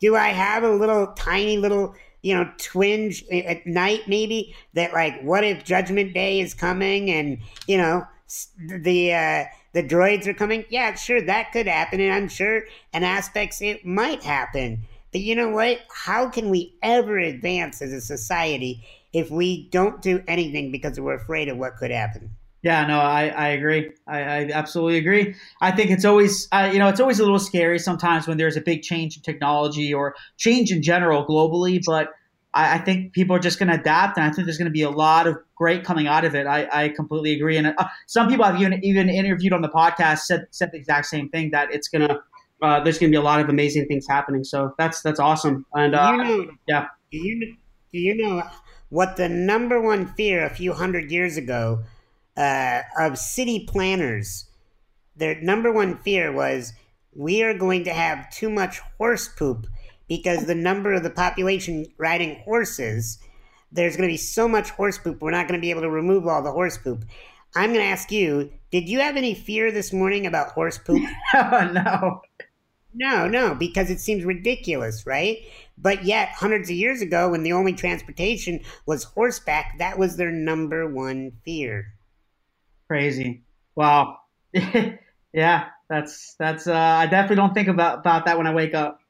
[0.00, 5.20] Do I have a little tiny little, you know, twinge at night maybe that like
[5.22, 8.04] what if Judgment Day is coming and, you know,
[8.58, 10.64] the uh the droids are coming?
[10.68, 14.86] Yeah, sure that could happen and I'm sure in aspects it might happen.
[15.10, 15.80] But you know what?
[15.90, 21.14] How can we ever advance as a society if we don't do anything because we're
[21.14, 22.36] afraid of what could happen?
[22.62, 23.92] Yeah, no, I, I agree.
[24.06, 25.36] I, I absolutely agree.
[25.60, 28.56] I think it's always, uh, you know, it's always a little scary sometimes when there's
[28.56, 31.80] a big change in technology or change in general globally.
[31.86, 32.08] But
[32.54, 34.72] I, I think people are just going to adapt, and I think there's going to
[34.72, 36.46] be a lot of great coming out of it.
[36.46, 37.56] I, I completely agree.
[37.56, 41.06] And uh, some people I've even, even interviewed on the podcast said said the exact
[41.06, 42.20] same thing that it's going to
[42.60, 44.44] uh, there's going to be a lot of amazing things happening.
[44.44, 45.64] So that's that's awesome.
[45.74, 47.56] And uh, you know, yeah, do you
[47.92, 48.42] do you know
[48.88, 51.84] what the number one fear a few hundred years ago?
[52.38, 54.46] Uh, of city planners.
[55.16, 56.72] Their number one fear was
[57.12, 59.66] we are going to have too much horse poop
[60.08, 63.18] because the number of the population riding horses,
[63.72, 65.90] there's going to be so much horse poop, we're not going to be able to
[65.90, 67.04] remove all the horse poop.
[67.56, 71.02] I'm going to ask you, did you have any fear this morning about horse poop?
[71.34, 72.22] no.
[72.94, 75.38] No, no, because it seems ridiculous, right?
[75.76, 80.32] But yet, hundreds of years ago, when the only transportation was horseback, that was their
[80.32, 81.94] number one fear.
[82.88, 83.42] Crazy.
[83.74, 84.20] Wow.
[85.32, 86.66] yeah, that's that's.
[86.66, 89.00] Uh, I definitely don't think about about that when I wake up.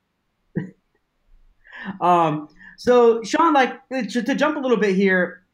[2.01, 2.49] um.
[2.77, 5.45] So, Sean, like to, to jump a little bit here.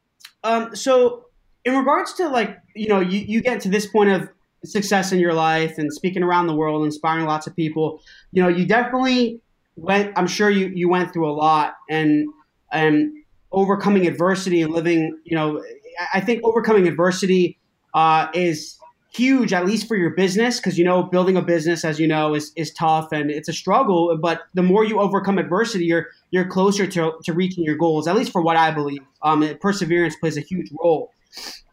[0.43, 0.75] Um.
[0.75, 1.27] So,
[1.65, 4.29] in regards to like you know you you get to this point of
[4.63, 8.01] success in your life and speaking around the world, inspiring lots of people.
[8.31, 9.39] You know, you definitely
[9.75, 10.13] went.
[10.17, 12.27] I'm sure you you went through a lot and
[12.71, 13.13] and
[13.51, 15.19] overcoming adversity and living.
[15.25, 15.63] You know,
[16.11, 17.59] I think overcoming adversity
[17.95, 18.77] uh, is
[19.15, 22.35] huge, at least for your business, because you know building a business, as you know,
[22.35, 24.15] is is tough and it's a struggle.
[24.21, 28.07] But the more you overcome adversity, you're you're closer to, to reaching your goals.
[28.07, 31.11] At least for what I believe, um, perseverance plays a huge role.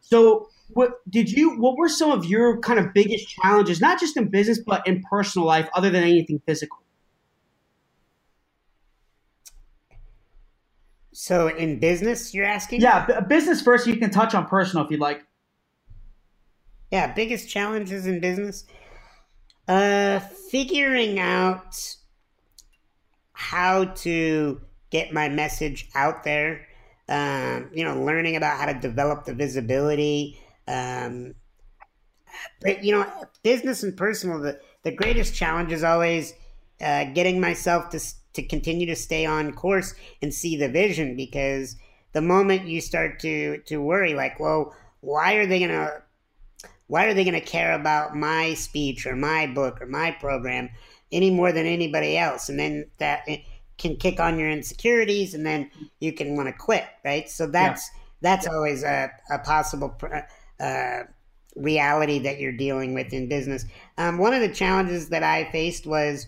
[0.00, 1.58] So, what did you?
[1.58, 5.02] What were some of your kind of biggest challenges, not just in business but in
[5.10, 6.78] personal life, other than anything physical?
[11.10, 12.80] So, in business, you're asking?
[12.80, 13.86] Yeah, business first.
[13.86, 15.24] You can touch on personal if you'd like.
[16.92, 18.66] Yeah, biggest challenges in business.
[19.66, 21.96] Uh, figuring out
[23.32, 26.66] how to get my message out there.
[27.08, 30.38] Um, you know, learning about how to develop the visibility.
[30.68, 31.34] Um,
[32.60, 33.06] but you know,
[33.42, 34.38] business and personal.
[34.38, 36.34] The the greatest challenge is always
[36.80, 38.00] uh, getting myself to
[38.34, 41.16] to continue to stay on course and see the vision.
[41.16, 41.76] Because
[42.12, 46.02] the moment you start to to worry, like, well, why are they gonna
[46.92, 50.68] why are they going to care about my speech or my book or my program
[51.10, 52.50] any more than anybody else?
[52.50, 53.26] And then that
[53.78, 57.30] can kick on your insecurities, and then you can want to quit, right?
[57.30, 58.00] So that's yeah.
[58.20, 58.52] that's yeah.
[58.52, 59.98] always a, a possible.
[60.60, 61.04] Uh,
[61.54, 63.66] reality that you're dealing with in business.
[63.98, 66.26] Um, one of the challenges that I faced was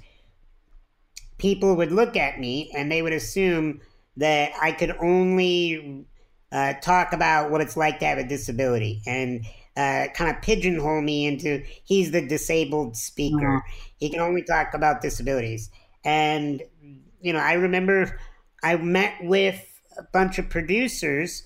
[1.39, 3.81] people would look at me and they would assume
[4.19, 6.05] that I could only
[6.53, 9.01] uh, talk about what it's like to have a disability.
[9.07, 13.37] And uh, kind of pigeonhole me into he's the disabled speaker.
[13.37, 13.79] Mm-hmm.
[13.99, 15.71] He can only talk about disabilities.
[16.05, 16.63] And
[17.21, 18.19] you know, I remember
[18.63, 19.65] I met with
[19.99, 21.45] a bunch of producers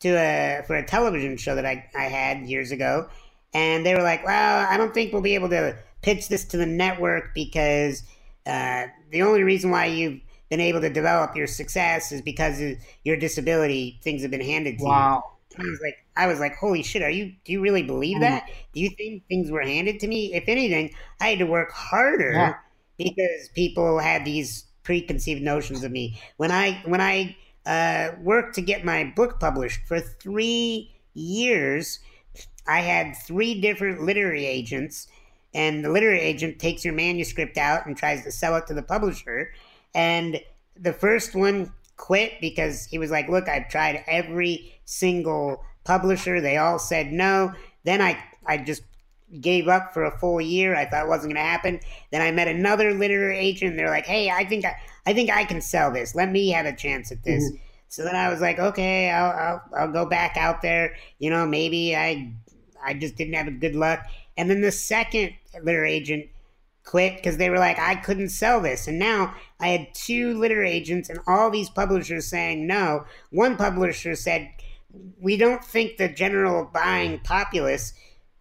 [0.00, 3.08] to a for a television show that I, I had years ago,
[3.52, 6.56] and they were like, "Well, I don't think we'll be able to pitch this to
[6.56, 8.02] the network because
[8.46, 12.76] uh, the only reason why you've been able to develop your success is because of
[13.02, 13.98] your disability.
[14.02, 15.22] Things have been handed to wow.
[15.26, 17.02] you." I was like, I was like, "Holy shit!
[17.02, 17.32] Are you?
[17.44, 18.48] Do you really believe that?
[18.72, 20.32] Do you think things were handed to me?
[20.34, 22.54] If anything, I had to work harder Yeah.
[22.98, 26.20] because people had these preconceived notions of me.
[26.36, 31.98] When I when I uh, worked to get my book published for three years,
[32.66, 35.08] I had three different literary agents,
[35.54, 38.82] and the literary agent takes your manuscript out and tries to sell it to the
[38.82, 39.52] publisher.
[39.94, 40.40] And
[40.76, 46.56] the first one quit because he was like, "Look, I've tried every single publisher; they
[46.56, 47.52] all said no."
[47.84, 48.82] Then I I just
[49.40, 50.74] gave up for a full year.
[50.76, 51.80] I thought it wasn't going to happen.
[52.12, 53.76] Then I met another literary agent.
[53.76, 56.14] They're like, "Hey, I think I, I think I can sell this.
[56.14, 57.56] Let me have a chance at this." Mm-hmm.
[57.88, 60.96] So then I was like, "Okay, I'll, I'll I'll go back out there.
[61.18, 62.32] You know, maybe I
[62.84, 66.26] I just didn't have a good luck." And then the second literary agent
[66.84, 70.70] quit because they were like, "I couldn't sell this." And now I had two literary
[70.70, 73.06] agents and all these publishers saying no.
[73.30, 74.50] One publisher said,
[75.20, 77.94] "We don't think the general buying populace."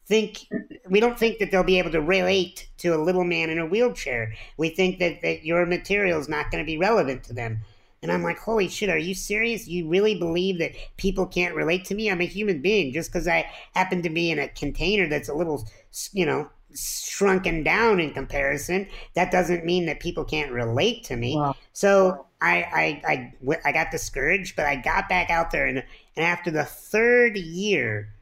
[0.06, 0.46] think
[0.90, 3.66] we don't think that they'll be able to relate to a little man in a
[3.66, 4.34] wheelchair.
[4.58, 7.62] We think that, that your material is not going to be relevant to them.
[8.02, 9.66] And I'm like, holy shit, are you serious?
[9.66, 12.12] You really believe that people can't relate to me?
[12.12, 12.92] I'm a human being.
[12.92, 15.66] Just because I happen to be in a container that's a little,
[16.12, 21.36] you know, shrunken down in comparison, that doesn't mean that people can't relate to me.
[21.36, 21.56] Wow.
[21.74, 25.66] So I, I, I, I got discouraged, but I got back out there.
[25.66, 25.84] And,
[26.16, 28.14] and after the third year,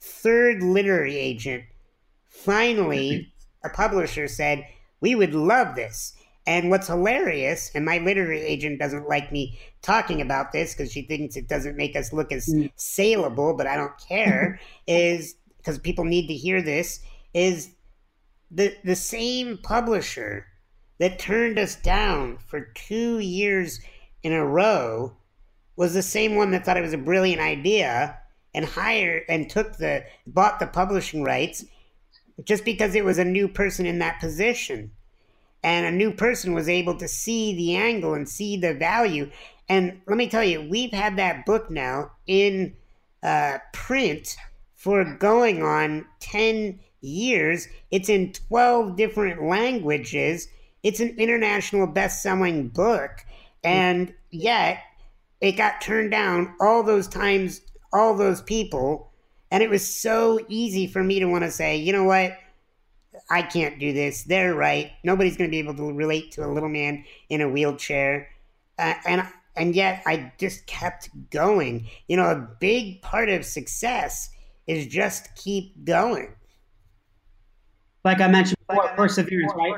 [0.00, 1.64] third literary agent,
[2.28, 3.32] finally,
[3.64, 4.66] a publisher said,
[5.00, 6.14] We would love this.
[6.46, 11.02] And what's hilarious, and my literary agent doesn't like me talking about this because she
[11.02, 12.70] thinks it doesn't make us look as Mm.
[12.76, 17.00] saleable, but I don't care, is because people need to hear this,
[17.34, 17.70] is
[18.50, 20.46] the the same publisher
[20.98, 23.80] that turned us down for two years
[24.22, 25.16] in a row
[25.76, 28.18] was the same one that thought it was a brilliant idea
[28.54, 31.64] and hired and took the bought the publishing rights
[32.44, 34.90] just because it was a new person in that position.
[35.62, 39.30] And a new person was able to see the angle and see the value.
[39.68, 42.74] And let me tell you we've had that book now in
[43.22, 44.36] uh, print
[44.74, 50.48] for going on 10 years it's in 12 different languages.
[50.82, 53.24] It's an international best-selling book.
[53.62, 54.78] And yet
[55.40, 59.10] it got turned down all those times all those people.
[59.50, 62.36] And it was so easy for me to want to say you know what?
[63.28, 64.24] I can't do this.
[64.24, 64.92] They're right.
[65.04, 68.28] Nobody's going to be able to relate to a little man in a wheelchair.
[68.78, 71.88] Uh, and and yet i just kept going.
[72.06, 74.30] You know a big part of success
[74.66, 76.34] is just keep going
[78.04, 79.74] Like I mentioned before, perseverance, right?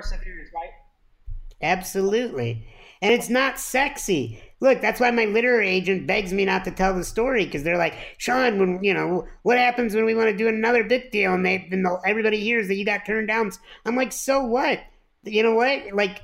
[1.61, 2.67] Absolutely.
[3.01, 4.41] And it's not sexy.
[4.61, 7.79] Look, that's why my literary agent begs me not to tell the story because they're
[7.79, 11.35] like, Sean, when you know what happens when we want to do another book deal
[11.35, 13.51] and they and everybody hears that you got turned down.
[13.85, 14.81] I'm like, so what?
[15.25, 15.93] You know what?
[15.93, 16.23] Like,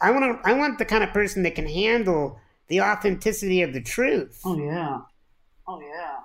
[0.00, 0.48] I want to.
[0.48, 2.38] I want the kind of person that can handle
[2.68, 4.40] the authenticity of the truth.
[4.44, 5.00] Oh yeah.
[5.66, 6.16] Oh yeah.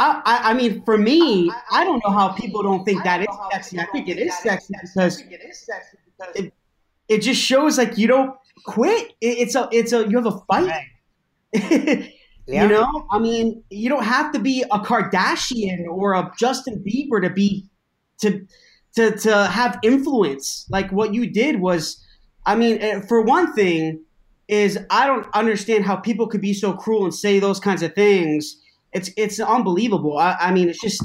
[0.00, 3.28] I, I, I mean, for me, I don't know how people don't think that is
[3.52, 3.78] sexy.
[3.78, 5.22] I think it is sexy because
[6.34, 6.54] it,
[7.08, 8.34] it just shows like you don't
[8.64, 9.12] quit.
[9.20, 12.12] It, it's a it's a you have a fight.
[12.46, 12.64] Yeah.
[12.64, 17.22] You know, I mean, you don't have to be a Kardashian or a Justin Bieber
[17.22, 17.68] to be
[18.22, 18.44] to
[18.96, 20.66] to to have influence.
[20.68, 22.04] Like what you did was,
[22.46, 24.02] I mean, eh, for one thing,
[24.48, 27.94] is I don't understand how people could be so cruel and say those kinds of
[27.94, 28.56] things.
[28.92, 30.18] It's it's unbelievable.
[30.18, 31.02] I, I mean, it's just,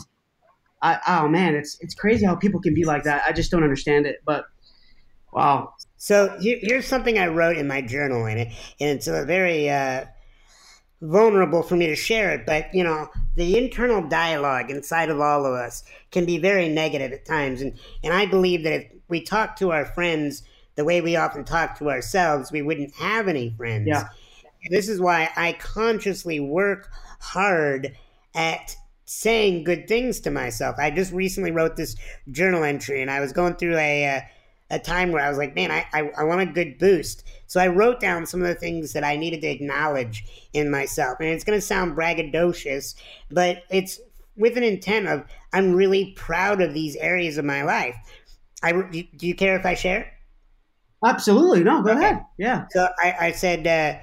[0.81, 3.23] I, oh man, it's it's crazy how people can be like that.
[3.27, 4.21] I just don't understand it.
[4.25, 4.45] But
[5.31, 5.73] wow,
[6.05, 8.47] So here, here's something I wrote in my journal, and, it,
[8.79, 10.05] and it's a very uh,
[11.01, 12.45] vulnerable for me to share it.
[12.45, 17.11] But you know, the internal dialogue inside of all of us can be very negative
[17.11, 20.43] at times, and and I believe that if we talk to our friends
[20.75, 23.87] the way we often talk to ourselves, we wouldn't have any friends.
[23.87, 24.09] Yeah.
[24.69, 26.91] This is why I consciously work
[27.25, 27.95] hard
[28.33, 30.75] at saying good things to myself.
[30.79, 31.95] I just recently wrote this
[32.31, 34.17] journal entry, and I was going through a.
[34.17, 34.21] Uh,
[34.71, 37.23] a time where I was like, man, I, I, I want a good boost.
[37.45, 41.19] So I wrote down some of the things that I needed to acknowledge in myself.
[41.19, 42.95] And it's going to sound braggadocious,
[43.29, 43.99] but it's
[44.35, 45.23] with an intent of
[45.53, 47.95] I'm really proud of these areas of my life.
[48.63, 50.11] I, do you care if I share?
[51.05, 51.63] Absolutely.
[51.63, 51.99] No, go okay.
[51.99, 52.25] ahead.
[52.39, 52.65] Yeah.
[52.71, 53.99] So I, I said, uh,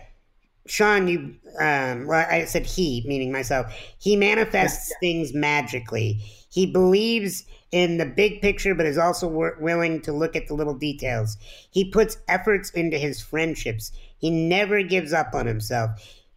[0.66, 4.96] Sean, you, um, well, I said he, meaning myself, he manifests yeah.
[5.00, 6.20] things magically.
[6.50, 10.54] He believes in the big picture, but is also w- willing to look at the
[10.54, 11.36] little details.
[11.70, 13.90] He puts efforts into his friendships.
[14.18, 15.90] He never gives up on himself.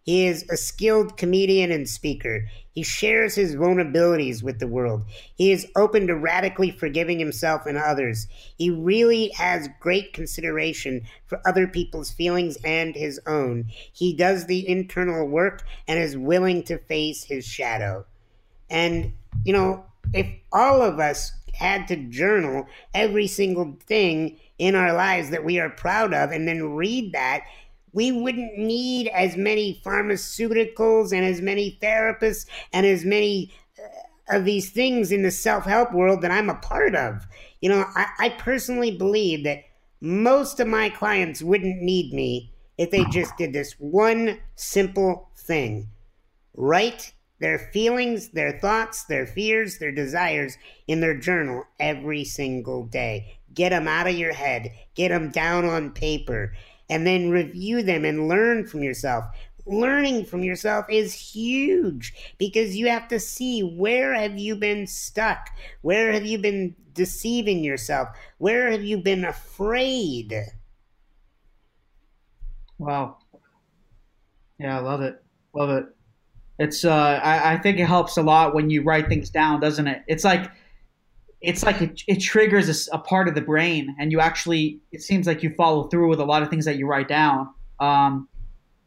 [0.06, 2.48] He is a skilled comedian and speaker.
[2.70, 5.04] He shares his vulnerabilities with the world.
[5.34, 8.28] He is open to radically forgiving himself and others.
[8.56, 13.66] He really has great consideration for other people's feelings and his own.
[13.92, 18.06] He does the internal work and is willing to face his shadow.
[18.70, 19.12] And,
[19.44, 25.30] you know, if all of us had to journal every single thing in our lives
[25.30, 27.42] that we are proud of and then read that
[27.96, 32.44] we wouldn't need as many pharmaceuticals and as many therapists
[32.74, 33.50] and as many
[33.82, 37.26] uh, of these things in the self help world that I'm a part of.
[37.62, 39.62] You know, I, I personally believe that
[40.02, 45.88] most of my clients wouldn't need me if they just did this one simple thing
[46.52, 53.38] write their feelings, their thoughts, their fears, their desires in their journal every single day.
[53.54, 56.52] Get them out of your head, get them down on paper
[56.88, 59.24] and then review them and learn from yourself.
[59.66, 65.48] Learning from yourself is huge because you have to see where have you been stuck?
[65.82, 68.08] Where have you been deceiving yourself?
[68.38, 70.32] Where have you been afraid?
[72.78, 73.18] Wow.
[74.58, 75.22] Yeah, I love it.
[75.54, 75.86] Love it.
[76.58, 79.86] It's uh I, I think it helps a lot when you write things down, doesn't
[79.88, 80.04] it?
[80.08, 80.50] It's like
[81.40, 85.02] it's like it, it triggers a, a, part of the brain and you actually it
[85.02, 87.48] seems like you follow through with a lot of things that you write down.
[87.78, 88.28] Um,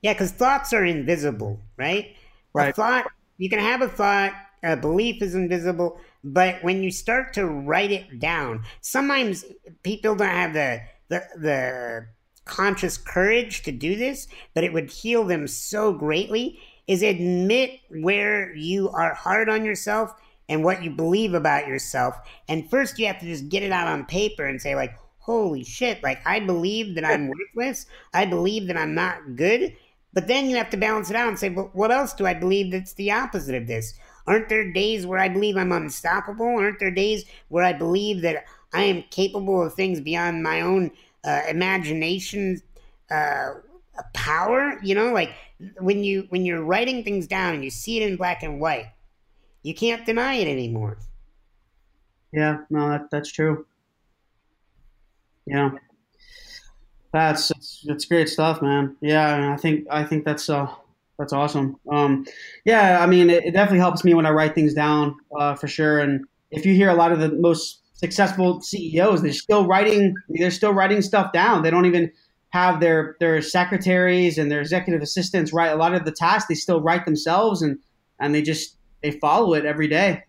[0.02, 2.16] yeah because thoughts are invisible right?
[2.54, 2.70] Right.
[2.70, 4.34] a thought you can have a thought
[4.64, 9.46] a belief is invisible but when you start to write it down sometimes
[9.84, 12.08] people don't have the the, the
[12.46, 18.54] conscious courage to do this but it would heal them so greatly is admit where
[18.56, 20.12] you are hard on yourself
[20.50, 22.20] and what you believe about yourself.
[22.50, 25.64] And first, you have to just get it out on paper and say, like, holy
[25.64, 27.86] shit, like, I believe that I'm worthless.
[28.14, 29.78] I believe that I'm not good.
[30.12, 32.34] But then you have to balance it out and say, well, what else do I
[32.34, 33.94] believe that's the opposite of this?
[34.26, 36.48] Aren't there days where I believe I'm unstoppable?
[36.48, 40.92] Aren't there days where I believe that I am capable of things beyond my own
[41.24, 42.62] uh, imagination
[43.12, 43.54] uh,
[44.14, 44.80] power?
[44.84, 45.32] You know, like
[45.80, 48.88] when you when you're writing things down and you see it in black and white,
[49.64, 50.98] you can't deny it anymore.
[52.32, 53.66] Yeah, no, that, that's true.
[55.46, 55.72] Yeah,
[57.12, 57.52] that's
[57.86, 58.96] that's, great stuff, man.
[59.02, 60.68] Yeah, I think I think that's uh
[61.18, 61.76] that's awesome.
[61.92, 62.26] Um,
[62.66, 65.68] yeah, I mean, it, it definitely helps me when I write things down uh, for
[65.68, 66.00] sure.
[66.00, 70.52] And if you hear a lot of the most successful CEOs, they're still writing they're
[70.52, 71.64] still writing stuff down.
[71.64, 72.12] They don't even
[72.52, 76.48] have their their secretaries and their executive assistants write a lot of the tasks.
[76.48, 77.80] They still write themselves and
[78.20, 80.24] and they just they follow it every day.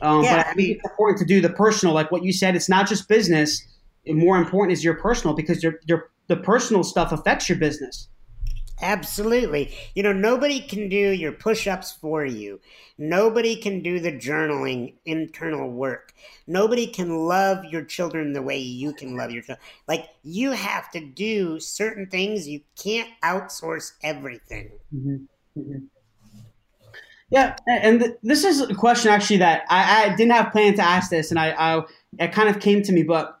[0.00, 2.54] Um, yeah, but I think it's important to do the personal, like what you said.
[2.54, 3.66] It's not just business.
[4.06, 8.08] More important is your personal because your your the personal stuff affects your business.
[8.80, 9.74] Absolutely.
[9.94, 12.60] You know, nobody can do your push ups for you.
[12.96, 16.12] Nobody can do the journaling internal work.
[16.46, 19.64] Nobody can love your children the way you can love your children.
[19.88, 22.46] Like, you have to do certain things.
[22.46, 24.70] You can't outsource everything.
[24.94, 25.60] Mm-hmm.
[25.60, 25.78] Mm-hmm.
[27.30, 30.82] Yeah, and th- this is a question actually that I, I, didn't have planned to
[30.82, 31.82] ask this, and I, I
[32.18, 33.02] it kind of came to me.
[33.02, 33.38] But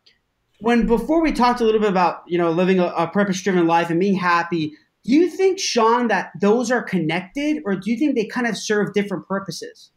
[0.60, 3.66] when before we talked a little bit about you know living a, a purpose driven
[3.66, 4.74] life and being happy,
[5.04, 8.58] do you think Sean that those are connected, or do you think they kind of
[8.58, 9.90] serve different purposes?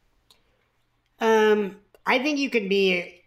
[1.19, 3.21] Um, I think you could be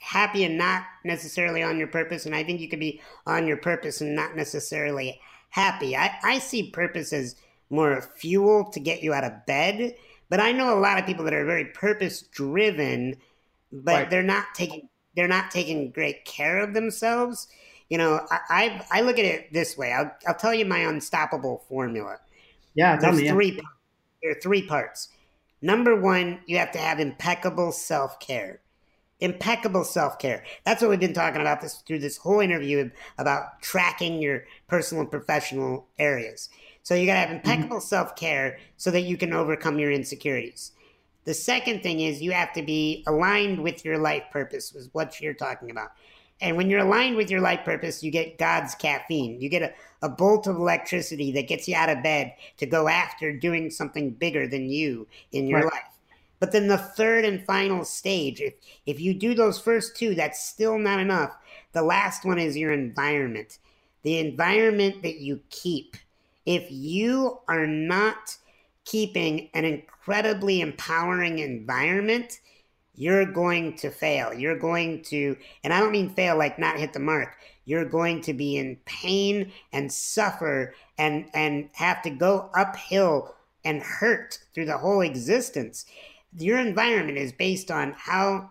[0.00, 3.56] happy and not necessarily on your purpose, and I think you could be on your
[3.56, 5.96] purpose and not necessarily happy.
[5.96, 7.36] I, I see purpose as
[7.70, 9.94] more fuel to get you out of bed.
[10.28, 13.16] But I know a lot of people that are very purpose driven,
[13.72, 14.10] but right.
[14.10, 17.48] they're not taking they're not taking great care of themselves.
[17.88, 19.92] You know, I, I, I look at it this way.
[19.92, 22.18] I'll I'll tell you my unstoppable formula.
[22.74, 23.52] Yeah, there's me, three.
[23.52, 23.62] Yeah.
[24.22, 25.08] There are three parts.
[25.62, 28.60] Number one, you have to have impeccable self care.
[29.18, 30.44] Impeccable self care.
[30.64, 35.02] That's what we've been talking about this through this whole interview about tracking your personal
[35.02, 36.48] and professional areas.
[36.82, 37.36] So you got to have mm-hmm.
[37.36, 37.86] impeccable mm-hmm.
[37.86, 40.72] self care so that you can overcome your insecurities.
[41.24, 45.20] The second thing is you have to be aligned with your life purpose, was what
[45.20, 45.90] you're talking about.
[46.40, 49.40] And when you're aligned with your life purpose, you get God's caffeine.
[49.40, 52.88] You get a, a bolt of electricity that gets you out of bed to go
[52.88, 55.72] after doing something bigger than you in your right.
[55.72, 55.82] life.
[56.38, 58.54] But then the third and final stage, if
[58.86, 61.36] if you do those first two, that's still not enough.
[61.72, 63.58] The last one is your environment.
[64.02, 65.96] The environment that you keep.
[66.46, 68.36] If you are not
[68.84, 72.40] keeping an incredibly empowering environment,
[72.94, 74.34] you're going to fail.
[74.34, 77.36] You're going to, and I don't mean fail like not hit the mark.
[77.64, 83.34] You're going to be in pain and suffer and and have to go uphill
[83.64, 85.86] and hurt through the whole existence.
[86.36, 88.50] Your environment is based on how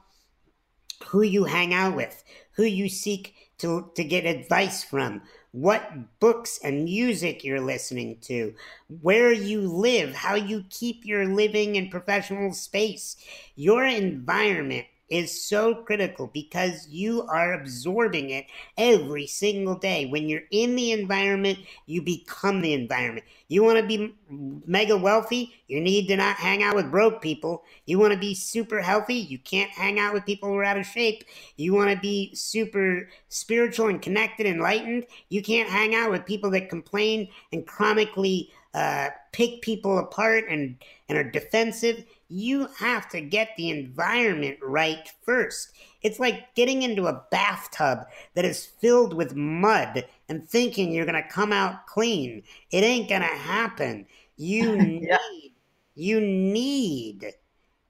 [1.08, 2.24] who you hang out with,
[2.54, 5.22] who you seek to to get advice from,
[5.52, 8.54] what books and music you're listening to,
[9.02, 13.16] where you live, how you keep your living and professional space.
[13.56, 18.46] Your environment is so critical because you are absorbing it
[18.78, 20.06] every single day.
[20.06, 23.26] When you're in the environment, you become the environment.
[23.50, 27.64] You want to be mega wealthy, you need to not hang out with broke people.
[27.88, 30.78] You want to be super healthy, you can't hang out with people who are out
[30.78, 31.26] of shape.
[31.58, 36.52] You want to be super spiritual and connected, enlightened, you can't hang out with people
[36.52, 40.78] that complain and chronically uh, pick people apart and,
[41.10, 45.72] and are defensive you have to get the environment right first.
[46.04, 48.06] It's like getting into a bathtub
[48.36, 52.44] that is filled with mud and thinking you're going to come out clean.
[52.72, 54.06] It ain't going to happen.
[54.38, 55.54] You need
[55.96, 57.34] you need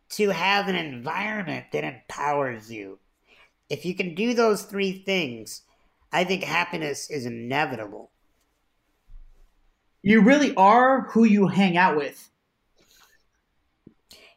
[0.09, 2.97] to have an environment that empowers you.
[3.69, 5.61] If you can do those three things,
[6.11, 8.09] I think happiness is inevitable.
[10.01, 12.31] You really are who you hang out with.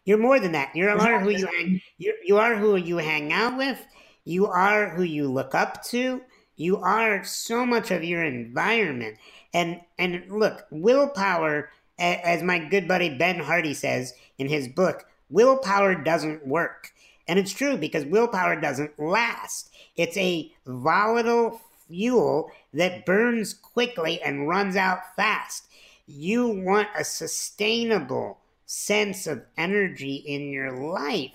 [0.05, 0.75] You're more than that.
[0.75, 1.81] You are who you hang.
[1.99, 3.85] You you are who you hang out with.
[4.25, 6.23] You are who you look up to.
[6.57, 9.19] You are so much of your environment.
[9.55, 15.95] And and look, willpower, as my good buddy Ben Hardy says in his book, willpower
[15.95, 16.93] doesn't work.
[17.29, 19.71] And it's true because willpower doesn't last.
[19.97, 25.69] It's a volatile fuel that burns quickly and runs out fast.
[26.07, 28.39] You want a sustainable
[28.73, 31.33] sense of energy in your life.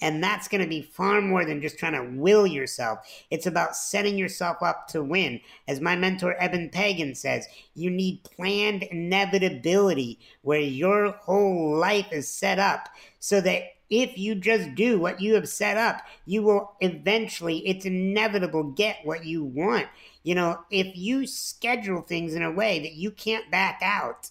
[0.00, 2.98] And that's going to be far more than just trying to will yourself.
[3.30, 5.40] It's about setting yourself up to win.
[5.68, 12.28] As my mentor Eben Pagan says, you need planned inevitability where your whole life is
[12.28, 12.88] set up
[13.20, 17.86] so that if you just do what you have set up, you will eventually, it's
[17.86, 19.86] inevitable, get what you want.
[20.24, 24.30] You know, if you schedule things in a way that you can't back out,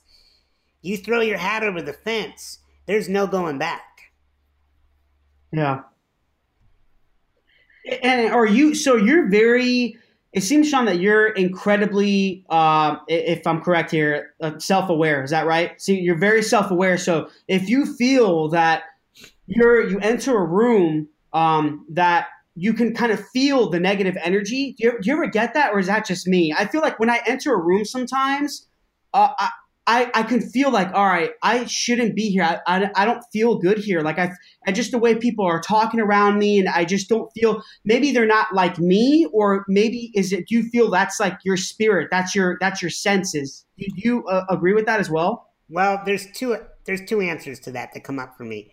[0.84, 4.12] you throw your hat over the fence, there's no going back.
[5.52, 5.82] Yeah.
[8.02, 9.98] And are you so you're very
[10.32, 15.46] it seems Sean that you're incredibly uh, if I'm correct here uh, self-aware is that
[15.46, 18.84] right See, you're very self-aware so if you feel that
[19.48, 24.76] you're you enter a room um, that you can kind of feel the negative energy
[24.78, 27.00] do you, do you, ever get that or is that just me I feel like
[27.00, 28.68] when I enter a room sometimes
[29.14, 29.50] uh, I,
[29.86, 32.44] I, I can feel like all right i shouldn't be here.
[32.44, 34.02] I, I, I, don't feel good here.
[34.02, 34.32] Like I,
[34.66, 38.12] I just the way people are talking around me and i just don't feel maybe
[38.12, 42.10] they're not like me or maybe is it do you feel that's like your spirit?
[42.12, 43.66] That's your that's your senses.
[43.78, 45.50] Do you uh, agree with that as well?
[45.70, 48.72] Well there's two there's two answers to that that come up for me.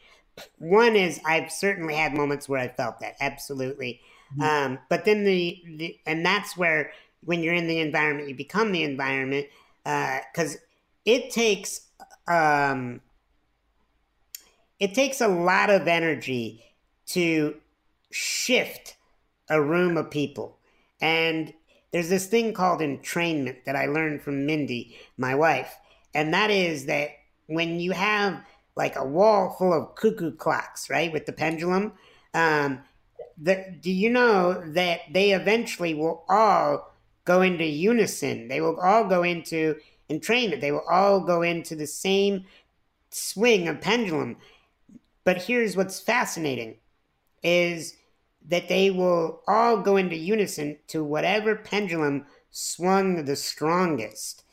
[0.59, 4.01] One is i've certainly had moments where i felt that absolutely.
[4.39, 4.43] Mm-hmm.
[4.43, 6.93] um, but then the, the and that's where
[7.25, 9.49] when you're in the environment you become the environment
[9.83, 10.59] because uh,
[11.05, 11.89] it takes
[12.29, 13.01] um,
[14.79, 16.65] it takes a lot of energy
[17.07, 17.57] to
[18.11, 18.97] shift
[19.49, 20.59] a room of people.
[21.01, 21.53] And
[21.93, 25.77] there's this thing called entrainment that I learned from Mindy, my wife.
[26.15, 27.11] And that is that
[27.47, 28.43] when you have
[28.77, 31.93] like a wall full of cuckoo clocks, right, with the pendulum,
[32.33, 32.81] um,
[33.37, 36.95] the, do you know that they eventually will all
[37.25, 38.49] go into unison?
[38.49, 39.77] They will all go into
[40.11, 40.61] entrainment.
[40.61, 42.45] They will all go into the same
[43.11, 44.37] swing of pendulum.
[45.25, 46.77] But here's what's fascinating
[47.43, 47.97] is
[48.49, 54.45] that they will all go into unison to whatever pendulum swung the strongest.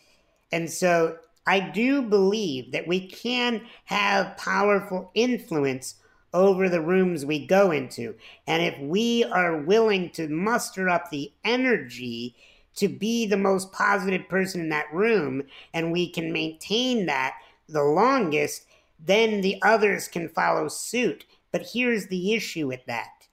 [0.51, 5.95] And so I do believe that we can have powerful influence
[6.34, 8.16] over the rooms we go into.
[8.45, 12.36] And if we are willing to muster up the energy
[12.78, 17.36] to be the most positive person in that room and we can maintain that
[17.67, 18.65] the longest,
[18.99, 21.25] then the others can follow suit.
[21.51, 23.28] But here's the issue with that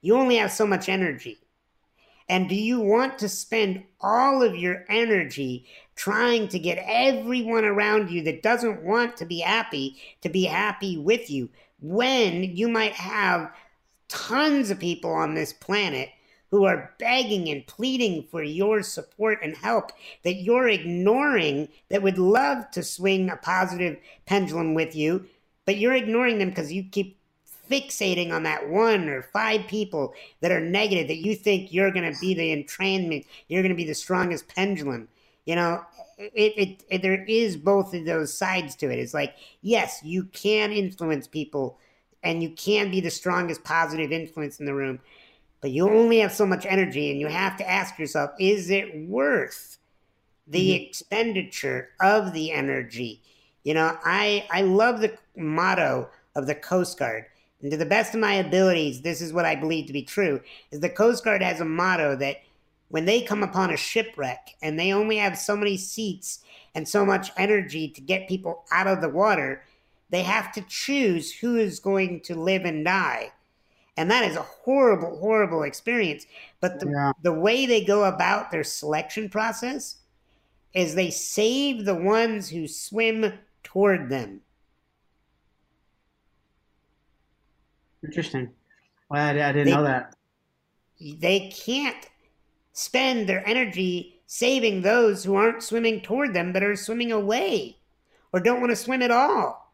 [0.00, 1.38] you only have so much energy.
[2.30, 5.66] And do you want to spend all of your energy
[5.96, 10.98] trying to get everyone around you that doesn't want to be happy to be happy
[10.98, 11.48] with you?
[11.80, 13.52] when you might have
[14.08, 16.08] tons of people on this planet
[16.50, 19.92] who are begging and pleading for your support and help
[20.24, 25.26] that you're ignoring that would love to swing a positive pendulum with you,
[25.66, 27.18] but you're ignoring them because you keep
[27.70, 32.10] fixating on that one or five people that are negative that you think you're going
[32.10, 35.08] to be the entrainment, you're going to be the strongest pendulum.
[35.44, 35.84] You know,
[36.18, 38.98] it, it, it, there is both of those sides to it.
[38.98, 41.78] It's like, yes, you can influence people
[42.22, 45.00] and you can be the strongest positive influence in the room,
[45.60, 49.08] but you only have so much energy and you have to ask yourself is it
[49.08, 49.78] worth
[50.46, 50.84] the mm-hmm.
[50.84, 53.22] expenditure of the energy?
[53.64, 57.26] You know i i love the motto of the coast guard.
[57.60, 60.40] And to the best of my abilities this is what i believe to be true
[60.70, 62.36] is the coast guard has a motto that
[62.88, 66.40] when they come upon a shipwreck and they only have so many seats
[66.74, 69.62] and so much energy to get people out of the water
[70.10, 73.32] they have to choose who is going to live and die
[73.98, 76.24] and that is a horrible, horrible experience.
[76.60, 77.12] But the, yeah.
[77.24, 79.96] the way they go about their selection process
[80.72, 83.32] is they save the ones who swim
[83.64, 84.40] toward them.
[88.04, 88.50] Interesting.
[89.10, 90.14] Well, I, I didn't they, know that.
[91.00, 92.08] They can't
[92.72, 97.78] spend their energy saving those who aren't swimming toward them but are swimming away
[98.32, 99.72] or don't want to swim at all.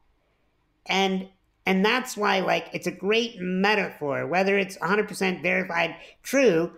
[0.87, 1.29] And
[1.67, 6.73] and that's why, like, it's a great metaphor, whether it's 100% verified true.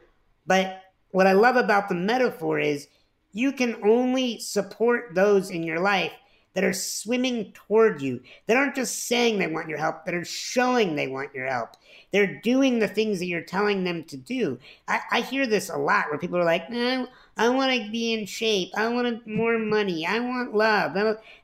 [0.47, 2.89] But what I love about the metaphor is
[3.33, 6.13] you can only support those in your life
[6.55, 10.25] that are swimming toward you, that aren't just saying they want your help, that are
[10.25, 11.77] showing they want your help.
[12.13, 14.59] They're doing the things that you're telling them to do.
[14.89, 18.15] I, I hear this a lot where people are like, no, I want to be
[18.15, 18.71] in shape.
[18.75, 20.07] I want more money.
[20.07, 20.97] I want love.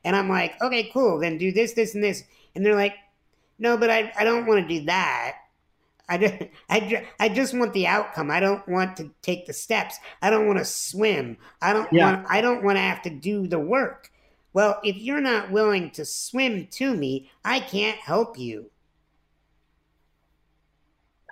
[0.03, 1.19] And I'm like, okay, cool.
[1.19, 2.23] Then do this, this, and this.
[2.55, 2.95] And they're like,
[3.59, 5.37] no, but I, I don't want to do that.
[6.09, 6.33] I just,
[6.69, 8.29] I, I just want the outcome.
[8.29, 9.97] I don't want to take the steps.
[10.21, 11.37] I don't want to swim.
[11.61, 12.15] I don't yeah.
[12.15, 14.11] want I don't want to have to do the work.
[14.53, 18.69] Well, if you're not willing to swim to me, I can't help you.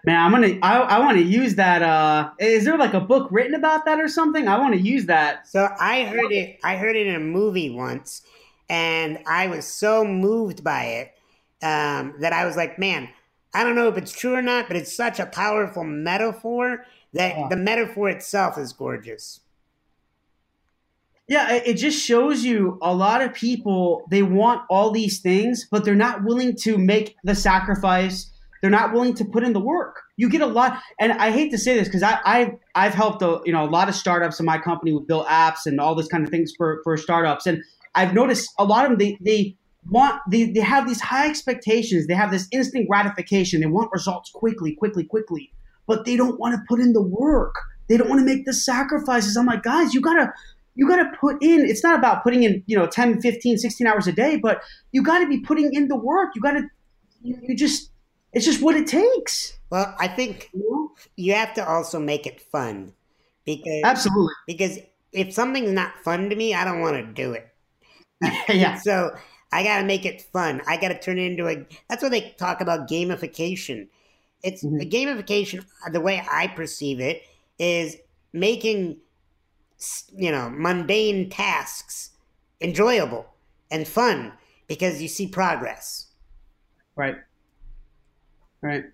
[0.03, 0.57] Man, I'm gonna.
[0.63, 1.83] I, I want to use that.
[1.83, 4.47] Uh, is there like a book written about that or something?
[4.47, 5.47] I want to use that.
[5.47, 6.57] So I heard it.
[6.63, 8.23] I heard it in a movie once,
[8.67, 11.11] and I was so moved by it
[11.61, 13.09] um, that I was like, man,
[13.53, 17.37] I don't know if it's true or not, but it's such a powerful metaphor that
[17.37, 17.47] yeah.
[17.49, 19.41] the metaphor itself is gorgeous.
[21.27, 25.85] Yeah, it just shows you a lot of people, they want all these things, but
[25.85, 28.29] they're not willing to make the sacrifice.
[28.61, 30.01] They're not willing to put in the work.
[30.17, 33.21] You get a lot, and I hate to say this because I, I I've helped
[33.21, 35.95] a you know a lot of startups in my company with build apps and all
[35.95, 37.63] this kind of things for for startups, and
[37.95, 39.55] I've noticed a lot of them they they
[39.89, 42.07] want they, they have these high expectations.
[42.07, 43.61] They have this instant gratification.
[43.61, 45.51] They want results quickly quickly quickly.
[45.87, 47.55] But they don't want to put in the work.
[47.87, 49.35] They don't want to make the sacrifices.
[49.35, 50.31] I'm like guys you gotta
[50.75, 54.07] you gotta put in it's not about putting in you know 10 15 16 hours
[54.07, 54.61] a day but
[54.91, 56.31] you gotta be putting in the work.
[56.35, 56.63] You gotta
[57.21, 57.91] you, you just
[58.33, 59.57] it's just what it takes.
[59.69, 60.49] Well i think
[61.15, 62.93] you have to also make it fun
[63.45, 64.33] because absolutely.
[64.47, 64.79] because
[65.11, 67.47] if something's not fun to me i don't want to do it.
[68.49, 68.75] Yeah.
[68.75, 69.15] So
[69.51, 70.61] I got to make it fun.
[70.67, 71.65] I got to turn it into a.
[71.89, 73.87] That's what they talk about gamification.
[74.43, 74.77] It's mm-hmm.
[74.89, 75.65] gamification.
[75.91, 77.23] The way I perceive it
[77.59, 77.97] is
[78.33, 78.97] making,
[80.15, 82.11] you know, mundane tasks
[82.61, 83.25] enjoyable
[83.69, 84.33] and fun
[84.67, 86.07] because you see progress.
[86.95, 87.17] Right.
[88.61, 88.85] Right.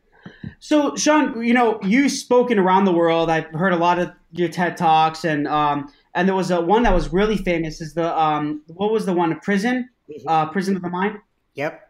[0.60, 3.30] So, Sean, you know, you've spoken around the world.
[3.30, 6.84] I've heard a lot of your TED talks, and um, and there was a one
[6.84, 7.80] that was really famous.
[7.80, 9.32] Is the um, what was the one?
[9.32, 9.90] A prison
[10.26, 11.18] uh, Prison of the Mind.
[11.56, 11.84] Yep.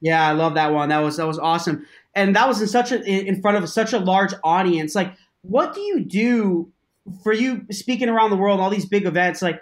[0.00, 0.88] Yeah, I love that one.
[0.90, 3.92] That was that was awesome, and that was in such a in front of such
[3.92, 4.94] a large audience.
[4.94, 6.70] Like, what do you do
[7.22, 9.40] for you speaking around the world, all these big events?
[9.40, 9.60] Like,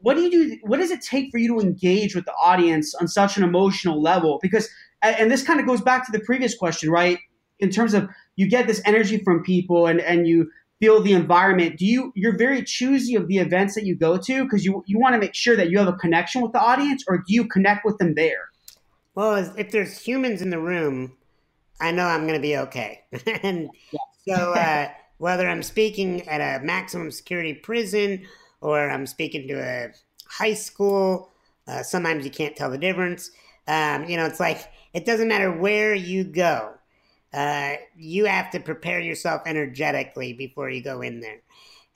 [0.00, 0.58] what do you do?
[0.62, 4.02] What does it take for you to engage with the audience on such an emotional
[4.02, 4.38] level?
[4.42, 4.68] Because,
[5.02, 7.18] and this kind of goes back to the previous question, right?
[7.60, 10.50] In terms of you get this energy from people, and and you
[10.80, 11.78] feel the environment.
[11.78, 14.98] Do you you're very choosy of the events that you go to because you you
[14.98, 17.46] want to make sure that you have a connection with the audience or do you
[17.46, 18.50] connect with them there?
[19.14, 21.16] Well if there's humans in the room
[21.80, 23.02] i know i'm going to be okay.
[23.42, 23.70] And
[24.26, 28.26] so uh, whether i'm speaking at a maximum security prison
[28.60, 29.92] or i'm speaking to a
[30.28, 31.32] high school
[31.66, 33.30] uh, sometimes you can't tell the difference.
[33.66, 36.74] Um, you know it's like it doesn't matter where you go
[37.34, 41.40] uh, you have to prepare yourself energetically before you go in there.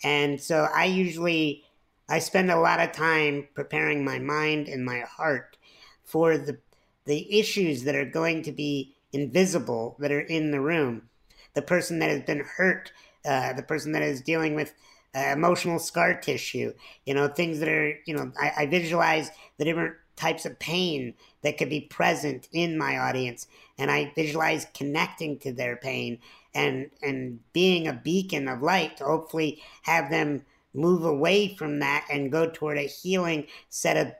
[0.03, 1.64] And so I usually
[2.09, 5.57] I spend a lot of time preparing my mind and my heart
[6.05, 6.59] for the
[7.05, 11.09] the issues that are going to be invisible that are in the room.
[11.55, 12.93] The person that has been hurt,
[13.24, 14.74] uh, the person that is dealing with
[15.14, 16.74] uh, emotional scar tissue,
[17.07, 21.14] you know, things that are, you know, I, I visualize the different types of pain
[21.43, 23.47] that could be present in my audience.
[23.78, 26.18] And i visualize connecting to their pain
[26.55, 32.07] and and being a beacon of light to hopefully have them move away from that
[32.11, 34.12] and go toward a healing set of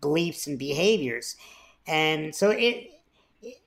[0.00, 1.36] beliefs and behaviors.
[1.86, 2.90] And so it,
[3.42, 3.60] it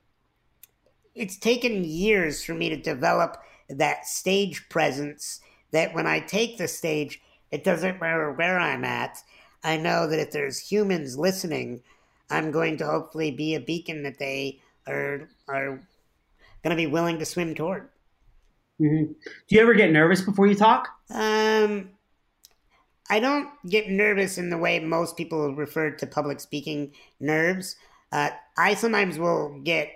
[1.14, 5.40] it's taken years for me to develop that stage presence
[5.72, 7.20] that when i take the stage
[7.50, 9.22] it doesn't matter where i'm at.
[9.62, 11.82] I know that if there's humans listening,
[12.30, 15.80] I'm going to hopefully be a beacon that they are are
[16.62, 17.88] going to be willing to swim toward.
[18.80, 19.12] Mm-hmm.
[19.12, 20.88] Do you ever get nervous before you talk?
[21.10, 21.90] Um,
[23.08, 27.76] I don't get nervous in the way most people refer to public speaking nerves.
[28.12, 29.90] Uh, I sometimes will get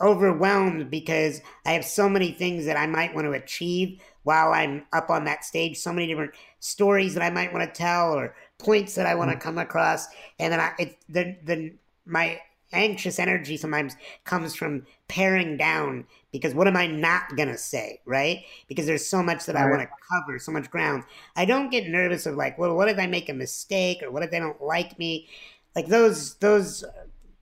[0.00, 4.86] overwhelmed because I have so many things that I might want to achieve while I'm
[4.92, 8.34] up on that stage, so many different stories that I might want to tell or
[8.60, 9.40] points that I want to mm.
[9.40, 10.08] come across,
[10.38, 11.72] and then I it, the the
[12.06, 12.40] my
[12.72, 18.44] anxious energy sometimes comes from paring down because what am I not gonna say, right?
[18.68, 19.56] Because there's so much that.
[19.56, 21.04] I want to cover, so much ground.
[21.36, 24.22] I don't get nervous of like, well, what if I make a mistake or what
[24.22, 25.28] if they don't like me?
[25.74, 26.84] Like those those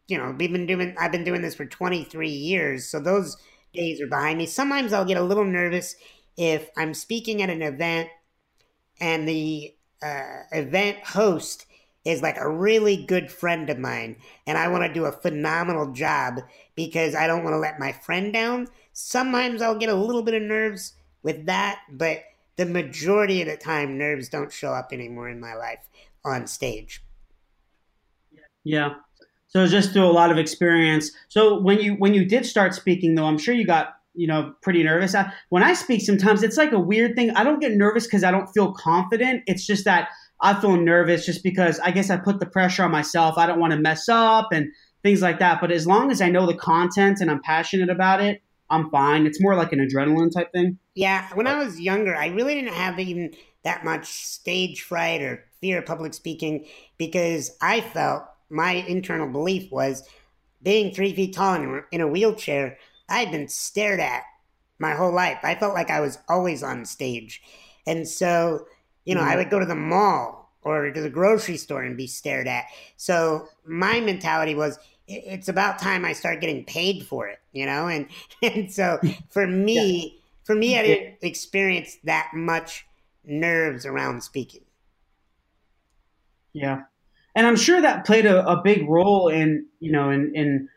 [0.09, 3.37] you know, we've been doing I've been doing this for 23 years, so those
[3.75, 4.47] days are behind me.
[4.47, 5.95] Sometimes I'll get a little nervous
[6.37, 8.09] if I'm speaking at an event
[9.01, 11.67] and the uh, event host
[12.05, 15.93] is like a really good friend of mine and I want to do a phenomenal
[15.93, 16.41] job
[16.75, 18.69] because I don't want to let my friend down.
[18.93, 22.23] Sometimes I'll get a little bit of nerves with that, but
[22.57, 25.89] the majority of the time, nerves don't show up anymore in my life
[26.25, 27.03] on stage.
[28.65, 28.95] Yeah.
[29.49, 31.13] So just through a lot of experience.
[31.29, 34.53] So when you when you did start speaking, though, I'm sure you got you know
[34.63, 35.15] pretty nervous.
[35.49, 37.31] When I speak, sometimes it's like a weird thing.
[37.31, 39.45] I don't get nervous because I don't feel confident.
[39.47, 40.09] It's just that
[40.41, 43.39] I feel nervous just because I guess I put the pressure on myself.
[43.39, 44.67] I don't want to mess up and
[45.03, 45.61] things like that.
[45.61, 49.25] But as long as I know the content and I'm passionate about it, I'm fine.
[49.25, 50.79] It's more like an adrenaline type thing.
[50.95, 55.45] Yeah, when I was younger, I really didn't have even that much stage fright or
[55.61, 56.67] fear of public speaking
[56.97, 60.03] because I felt my internal belief was
[60.63, 64.23] being three feet tall in a wheelchair I had been stared at
[64.79, 65.39] my whole life.
[65.43, 67.43] I felt like I was always on stage.
[67.87, 68.67] And so,
[69.05, 69.31] you know, mm-hmm.
[69.31, 72.65] I would go to the mall or to the grocery store and be stared at.
[72.97, 77.89] So my mentality was it's about time I start getting paid for it, you know?
[77.89, 78.09] And
[78.43, 79.01] and so
[79.31, 80.21] for me, yeah.
[80.45, 82.87] for me I didn't experience that much
[83.25, 84.65] nerves around speaking.
[86.53, 86.83] Yeah.
[87.35, 90.69] And I'm sure that played a, a big role in, you know, in in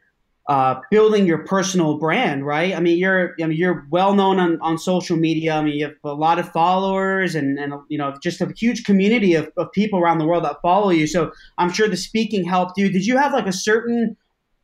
[0.48, 2.76] uh, building your personal brand, right?
[2.76, 5.54] I mean, you're I mean, you're well known on, on social media.
[5.54, 8.84] I mean, you have a lot of followers and, and you know just a huge
[8.84, 11.08] community of, of people around the world that follow you.
[11.08, 12.92] So I'm sure the speaking helped you.
[12.92, 14.18] Did you have like a certain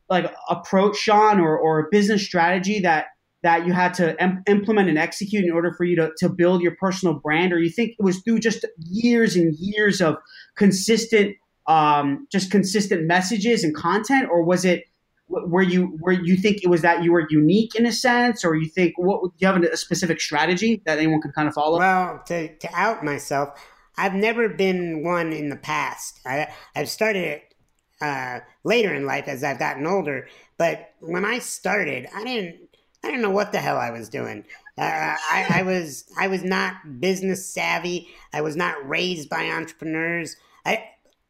[0.09, 3.07] like approach, Sean, or, or a business strategy that
[3.43, 6.61] that you had to em- implement and execute in order for you to, to build
[6.61, 10.17] your personal brand, or you think it was through just years and years of
[10.55, 11.35] consistent,
[11.67, 14.85] um, just consistent messages and content, or was it
[15.27, 18.55] where you where you think it was that you were unique in a sense, or
[18.55, 21.79] you think what do you have a specific strategy that anyone can kind of follow?
[21.79, 23.49] Well, to to out myself,
[23.97, 26.19] I've never been one in the past.
[26.25, 27.53] I I've started it
[28.01, 32.69] uh, later in life as I've gotten older, but when I started, I didn't
[33.03, 34.43] I didn't know what the hell I was doing.
[34.77, 38.07] Uh, I, I was I was not business savvy.
[38.33, 40.35] I was not raised by entrepreneurs.
[40.65, 40.83] I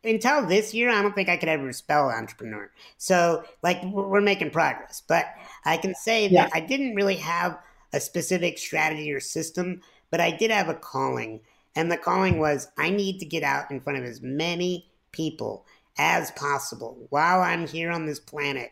[0.07, 2.71] until this year, I don't think I could ever spell entrepreneur.
[2.97, 5.01] So, like, we're making progress.
[5.07, 5.25] But
[5.65, 6.43] I can say yeah.
[6.43, 7.59] that I didn't really have
[7.93, 11.41] a specific strategy or system, but I did have a calling.
[11.75, 15.65] And the calling was I need to get out in front of as many people
[15.97, 18.71] as possible while I'm here on this planet.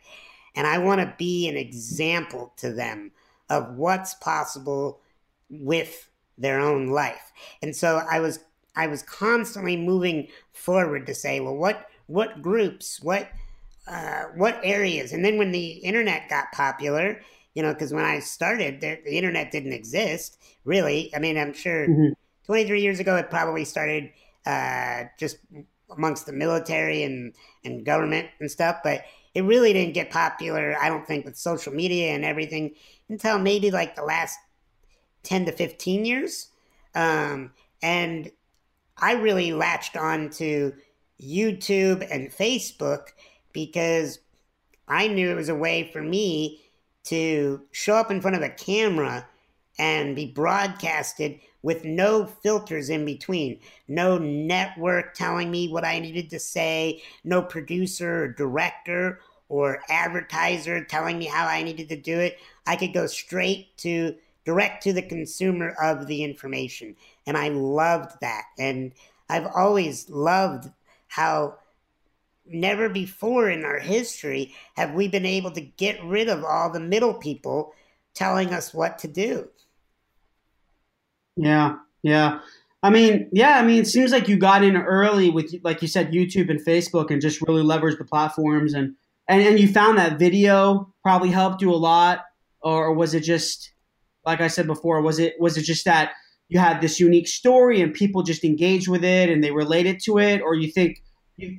[0.56, 3.12] And I want to be an example to them
[3.50, 5.02] of what's possible
[5.50, 7.32] with their own life.
[7.62, 8.40] And so I was
[8.76, 13.30] I was constantly moving forward to say, well, what what groups, what
[13.88, 17.22] uh, what areas, and then when the internet got popular,
[17.54, 21.14] you know, because when I started, the, the, internet didn't exist really.
[21.16, 22.14] I mean, I'm sure mm-hmm.
[22.46, 24.12] 23 years ago it probably started
[24.46, 25.38] uh, just
[25.96, 27.34] amongst the military and
[27.64, 29.04] and government and stuff, but
[29.34, 30.76] it really didn't get popular.
[30.82, 32.76] I don't think with social media and everything
[33.10, 34.40] until maybe like the last
[35.24, 36.48] 10 to 15 years.
[36.96, 37.52] Um,
[37.84, 38.32] and
[38.98, 40.74] I really latched on to
[41.22, 43.08] YouTube and Facebook
[43.54, 44.20] because
[44.88, 46.62] I knew it was a way for me
[47.06, 49.28] to show up in front of a camera
[49.78, 53.60] and be broadcasted with no filters in between.
[53.88, 59.20] No network telling me what I needed to say, no producer or director
[59.50, 62.38] or advertiser telling me how I needed to do it.
[62.68, 64.16] I could go straight to
[64.46, 66.96] direct to the consumer of the information.
[67.28, 68.44] And I loved that.
[68.58, 68.94] And
[69.30, 70.70] I've always loved
[71.08, 71.58] how
[72.46, 76.80] never before in our history have we been able to get rid of all the
[76.80, 77.74] middle people
[78.14, 79.50] telling us what to do.
[81.36, 82.40] Yeah, yeah.
[82.84, 85.88] I mean, yeah, I mean, it seems like you got in early with, like you
[85.88, 88.96] said, YouTube and Facebook and just really leveraged the platforms and,
[89.28, 92.26] and, and you found that video probably helped you a lot
[92.62, 93.72] or was it just
[94.26, 96.14] like I said before was it was it just that
[96.48, 100.18] you had this unique story and people just engaged with it and they related to
[100.20, 101.02] it or you think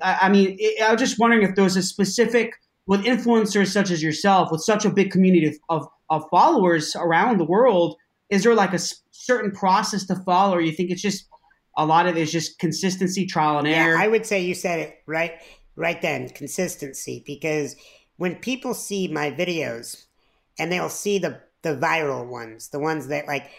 [0.03, 2.55] I mean, I was just wondering if there was a specific
[2.87, 7.39] with influencers such as yourself, with such a big community of, of, of followers around
[7.39, 7.97] the world,
[8.31, 8.79] is there like a
[9.11, 11.27] certain process to follow, or you think it's just
[11.77, 13.97] a lot of it is just consistency, trial and error?
[13.97, 15.35] Yeah, I would say you said it right,
[15.75, 17.23] right then, consistency.
[17.27, 17.77] Because
[18.17, 20.07] when people see my videos,
[20.59, 23.51] and they'll see the the viral ones, the ones that like,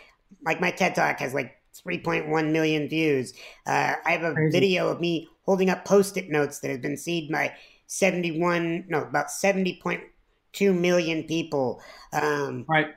[0.45, 3.33] like my TED Talk has like 3.1 million views.
[3.65, 4.51] Uh, I have a Crazy.
[4.51, 7.53] video of me holding up post-it notes that have been seen by
[7.87, 11.81] 71 no about 70.2 million people
[12.13, 12.87] um, right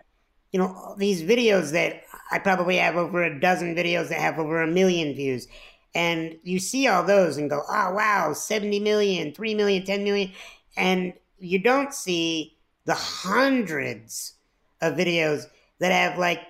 [0.53, 2.03] you know these videos that
[2.33, 5.47] i probably have over a dozen videos that have over a million views
[5.95, 10.33] and you see all those and go oh wow 70 million 3 million 10 million
[10.77, 14.35] and you don't see the hundreds
[14.81, 15.45] of videos
[15.79, 16.41] that have like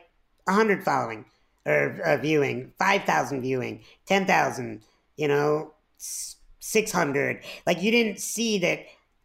[0.44, 1.24] 100 following
[1.66, 4.82] or uh, viewing 5000 viewing 10000
[5.16, 5.72] you know
[6.60, 7.42] 600.
[7.66, 8.80] Like you didn't see that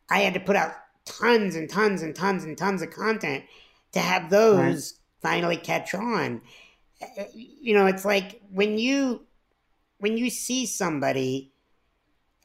[0.09, 0.73] I had to put out
[1.05, 3.43] tons and tons and tons and tons of content
[3.91, 4.93] to have those
[5.23, 5.31] right.
[5.31, 6.41] finally catch on.
[7.33, 9.25] You know, it's like when you
[9.99, 11.53] when you see somebody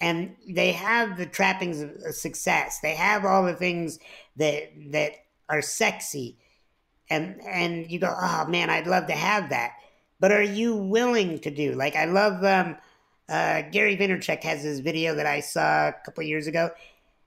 [0.01, 3.99] and they have the trappings of success, they have all the things
[4.37, 5.13] that that
[5.49, 6.39] are sexy,
[7.11, 9.75] and and you go, oh man, I'd love to have that.
[10.21, 11.75] But are you willing to do?
[11.75, 12.77] Like I love um
[13.29, 16.71] uh, Gary Vaynerchuk has this video that I saw a couple years ago,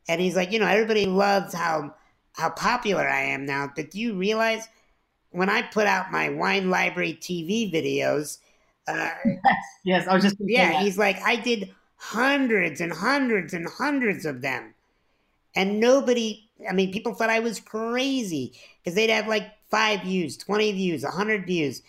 [0.09, 1.95] and he's like, you know, everybody loves how
[2.33, 4.67] how popular I am now, but do you realize
[5.31, 8.39] when I put out my Wine Library TV videos?
[8.87, 10.81] Uh, yes, yes, I was just yeah.
[10.81, 14.73] He's like, I did hundreds and hundreds and hundreds of them,
[15.55, 16.49] and nobody.
[16.69, 21.03] I mean, people thought I was crazy because they'd have like five views, twenty views,
[21.03, 21.81] hundred views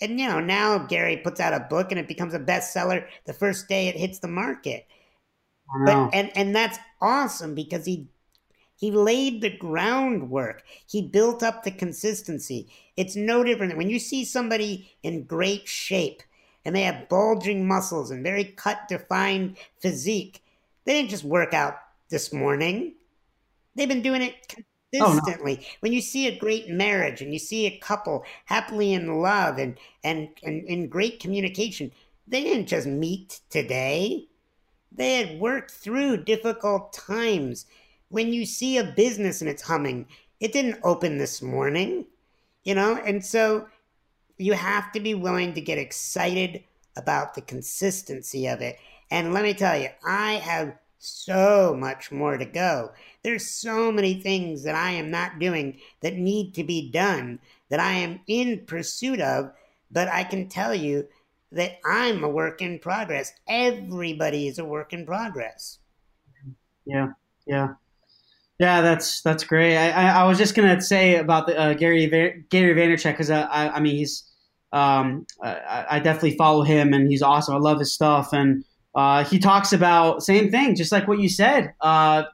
[0.00, 3.32] and you know, now Gary puts out a book and it becomes a bestseller the
[3.34, 4.86] first day it hits the market.
[5.84, 8.08] But and and that's awesome because he
[8.76, 10.64] he laid the groundwork.
[10.86, 12.68] He built up the consistency.
[12.96, 16.22] It's no different when you see somebody in great shape
[16.64, 20.42] and they have bulging muscles and very cut defined physique.
[20.84, 21.76] They didn't just work out
[22.10, 22.94] this morning.
[23.74, 24.34] They've been doing it
[24.92, 25.58] consistently.
[25.58, 25.66] Oh, no.
[25.80, 29.78] When you see a great marriage and you see a couple happily in love and,
[30.02, 31.92] and, and in great communication,
[32.26, 34.26] they didn't just meet today.
[34.92, 37.66] They had worked through difficult times.
[38.08, 40.06] When you see a business and it's humming,
[40.40, 42.06] it didn't open this morning,
[42.64, 42.96] you know?
[42.96, 43.68] And so
[44.38, 46.64] you have to be willing to get excited
[46.96, 48.78] about the consistency of it.
[49.10, 52.92] And let me tell you, I have so much more to go.
[53.22, 57.40] There's so many things that I am not doing that need to be done
[57.70, 59.50] that I am in pursuit of,
[59.90, 61.08] but I can tell you
[61.52, 63.32] that I'm a work in progress.
[63.48, 65.78] Everybody is a work in progress.
[66.84, 67.08] Yeah,
[67.46, 67.68] yeah.
[68.58, 69.76] Yeah, that's that's great.
[69.78, 72.06] I, I, I was just gonna say about the uh, Gary
[72.50, 74.24] Gary Vaynerchuk because I, I, I mean he's
[74.70, 77.54] um I, I definitely follow him and he's awesome.
[77.54, 78.62] I love his stuff and
[78.94, 81.74] uh, he talks about same thing, just like what you said.
[81.80, 82.24] Uh,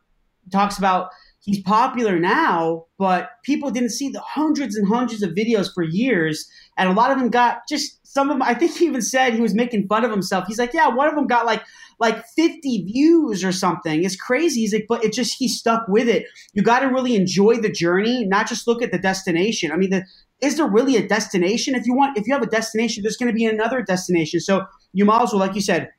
[0.53, 5.73] talks about he's popular now, but people didn't see the hundreds and hundreds of videos
[5.73, 8.43] for years, and a lot of them got just some of them.
[8.43, 10.47] I think he even said he was making fun of himself.
[10.47, 11.63] He's like, yeah, one of them got like
[11.99, 14.05] like 50 views or something.
[14.05, 14.61] It's crazy.
[14.61, 16.27] He's like, but it just he stuck with it.
[16.53, 19.73] You got to really enjoy the journey, not just look at the destination.
[19.73, 20.05] I mean, the,
[20.43, 21.75] is there really a destination?
[21.75, 24.41] If you want, if you have a destination, there's going to be another destination.
[24.41, 25.91] So you might as well, like you said,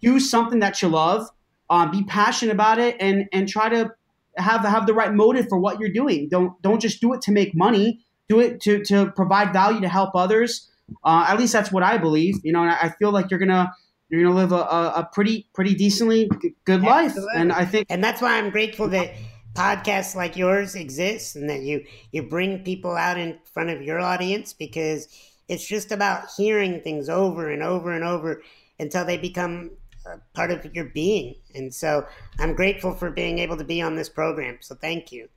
[0.00, 1.28] do something that you love,
[1.70, 3.90] um, be passionate about it, and and try to
[4.36, 6.28] have have the right motive for what you're doing.
[6.28, 8.04] Don't don't just do it to make money.
[8.28, 10.70] Do it to to provide value to help others.
[11.04, 12.36] Uh, at least that's what I believe.
[12.42, 13.72] You know, and I feel like you're gonna
[14.08, 16.30] you're gonna live a, a, pretty pretty decently
[16.64, 17.10] good life.
[17.10, 17.40] Absolutely.
[17.40, 19.14] And I think, and that's why I'm grateful that
[19.54, 24.00] podcasts like yours exist and that you you bring people out in front of your
[24.00, 25.08] audience because
[25.48, 28.42] it's just about hearing things over and over and over
[28.78, 29.70] until they become
[30.06, 31.34] uh, part of your being.
[31.54, 32.06] And so
[32.38, 34.58] I'm grateful for being able to be on this program.
[34.60, 35.28] So thank you.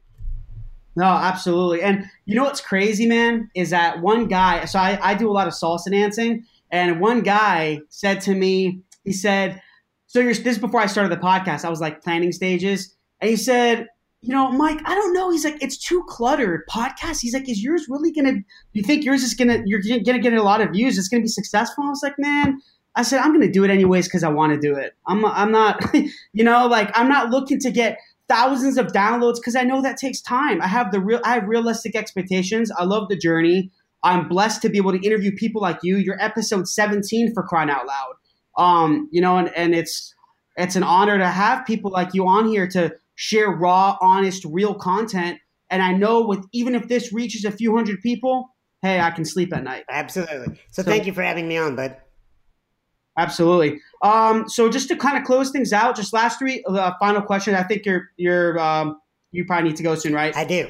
[0.95, 1.81] No, absolutely.
[1.81, 5.33] And you know what's crazy, man, is that one guy, so I, I do a
[5.33, 9.61] lot of salsa dancing, and one guy said to me, he said,
[10.07, 13.35] so this is before I started the podcast, I was like planning stages, and he
[13.35, 13.87] said,
[14.21, 15.29] you know, Mike, I don't know.
[15.29, 16.63] He's like, it's too cluttered.
[16.67, 17.21] Podcast.
[17.21, 18.39] He's like, is yours really gonna?
[18.73, 19.61] You think yours is gonna?
[19.65, 20.97] You're gonna get a lot of views.
[20.97, 21.83] It's gonna be successful.
[21.83, 22.59] I was like, man,
[22.95, 24.93] I said I'm gonna do it anyways because I want to do it.
[25.07, 25.81] I'm I'm not,
[26.33, 29.97] you know, like I'm not looking to get thousands of downloads because I know that
[29.97, 30.61] takes time.
[30.61, 32.71] I have the real I have realistic expectations.
[32.77, 33.71] I love the journey.
[34.03, 35.97] I'm blessed to be able to interview people like you.
[35.97, 38.13] You're episode 17 for crying out loud.
[38.57, 40.13] Um, you know, and, and it's
[40.57, 44.73] it's an honor to have people like you on here to share raw, honest, real
[44.73, 45.39] content.
[45.69, 49.25] And I know with even if this reaches a few hundred people, hey, I can
[49.25, 49.83] sleep at night.
[49.89, 50.55] Absolutely.
[50.71, 51.97] So, so thank you for having me on, bud.
[53.17, 53.79] Absolutely.
[54.01, 57.55] Um, so just to kind of close things out, just last three, uh, final question.
[57.55, 58.99] I think you're you're um,
[59.31, 60.35] you probably need to go soon, right?
[60.35, 60.69] I do.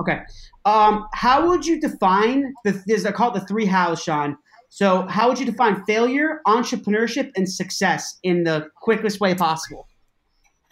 [0.00, 0.20] Okay.
[0.64, 2.82] Um, how would you define the?
[2.86, 4.36] There's I call it the three hows, Sean.
[4.70, 9.88] So how would you define failure, entrepreneurship, and success in the quickest way possible?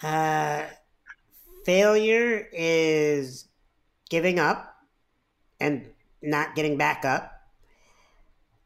[0.03, 0.65] Uh,
[1.65, 3.49] failure is
[4.09, 4.77] giving up
[5.61, 5.87] and
[6.23, 7.38] not getting back up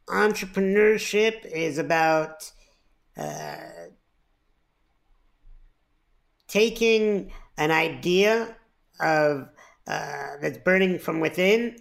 [0.08, 2.50] entrepreneurship is about
[3.16, 3.56] uh,
[6.48, 8.56] taking an idea
[9.00, 9.48] of
[9.86, 11.76] uh, that's burning from within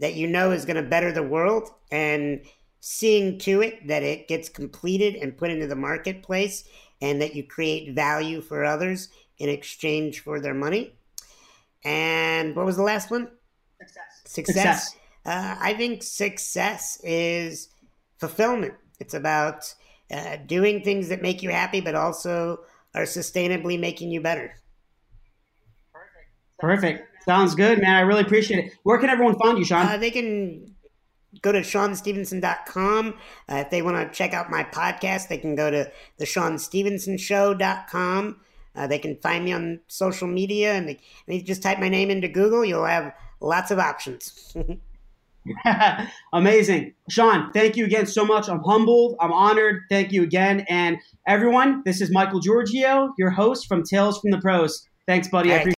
[0.00, 2.40] that you know is going to better the world and
[2.80, 6.64] seeing to it that it gets completed and put into the marketplace
[7.00, 9.08] and that you create value for others
[9.38, 10.94] in exchange for their money.
[11.84, 13.28] And what was the last one?
[13.78, 14.22] Success.
[14.24, 14.54] Success.
[14.54, 14.96] Success.
[15.24, 17.68] Uh, I think success is
[18.18, 18.74] fulfillment.
[19.00, 19.72] It's about
[20.10, 22.60] uh, doing things that make you happy, but also
[22.94, 24.56] are sustainably making you better.
[25.92, 26.28] Perfect.
[26.58, 27.08] Perfect.
[27.24, 27.94] Sounds good, man.
[27.94, 28.72] I really appreciate it.
[28.82, 29.86] Where can everyone find you, Sean?
[29.86, 30.74] Uh, they can
[31.40, 33.14] go to seanstephenson.com.
[33.48, 38.40] Uh, if they want to check out my podcast, they can go to the seanstephensonshow.com.
[38.74, 42.10] Uh, they can find me on social media and they, they just type my name
[42.10, 42.64] into Google.
[42.64, 44.56] You'll have lots of options.
[46.32, 46.94] Amazing.
[47.08, 48.48] Sean, thank you again so much.
[48.48, 49.16] I'm humbled.
[49.20, 49.82] I'm honored.
[49.90, 50.64] Thank you again.
[50.68, 54.86] And everyone, this is Michael Giorgio, your host from Tales from the Pros.
[55.06, 55.50] Thanks, buddy.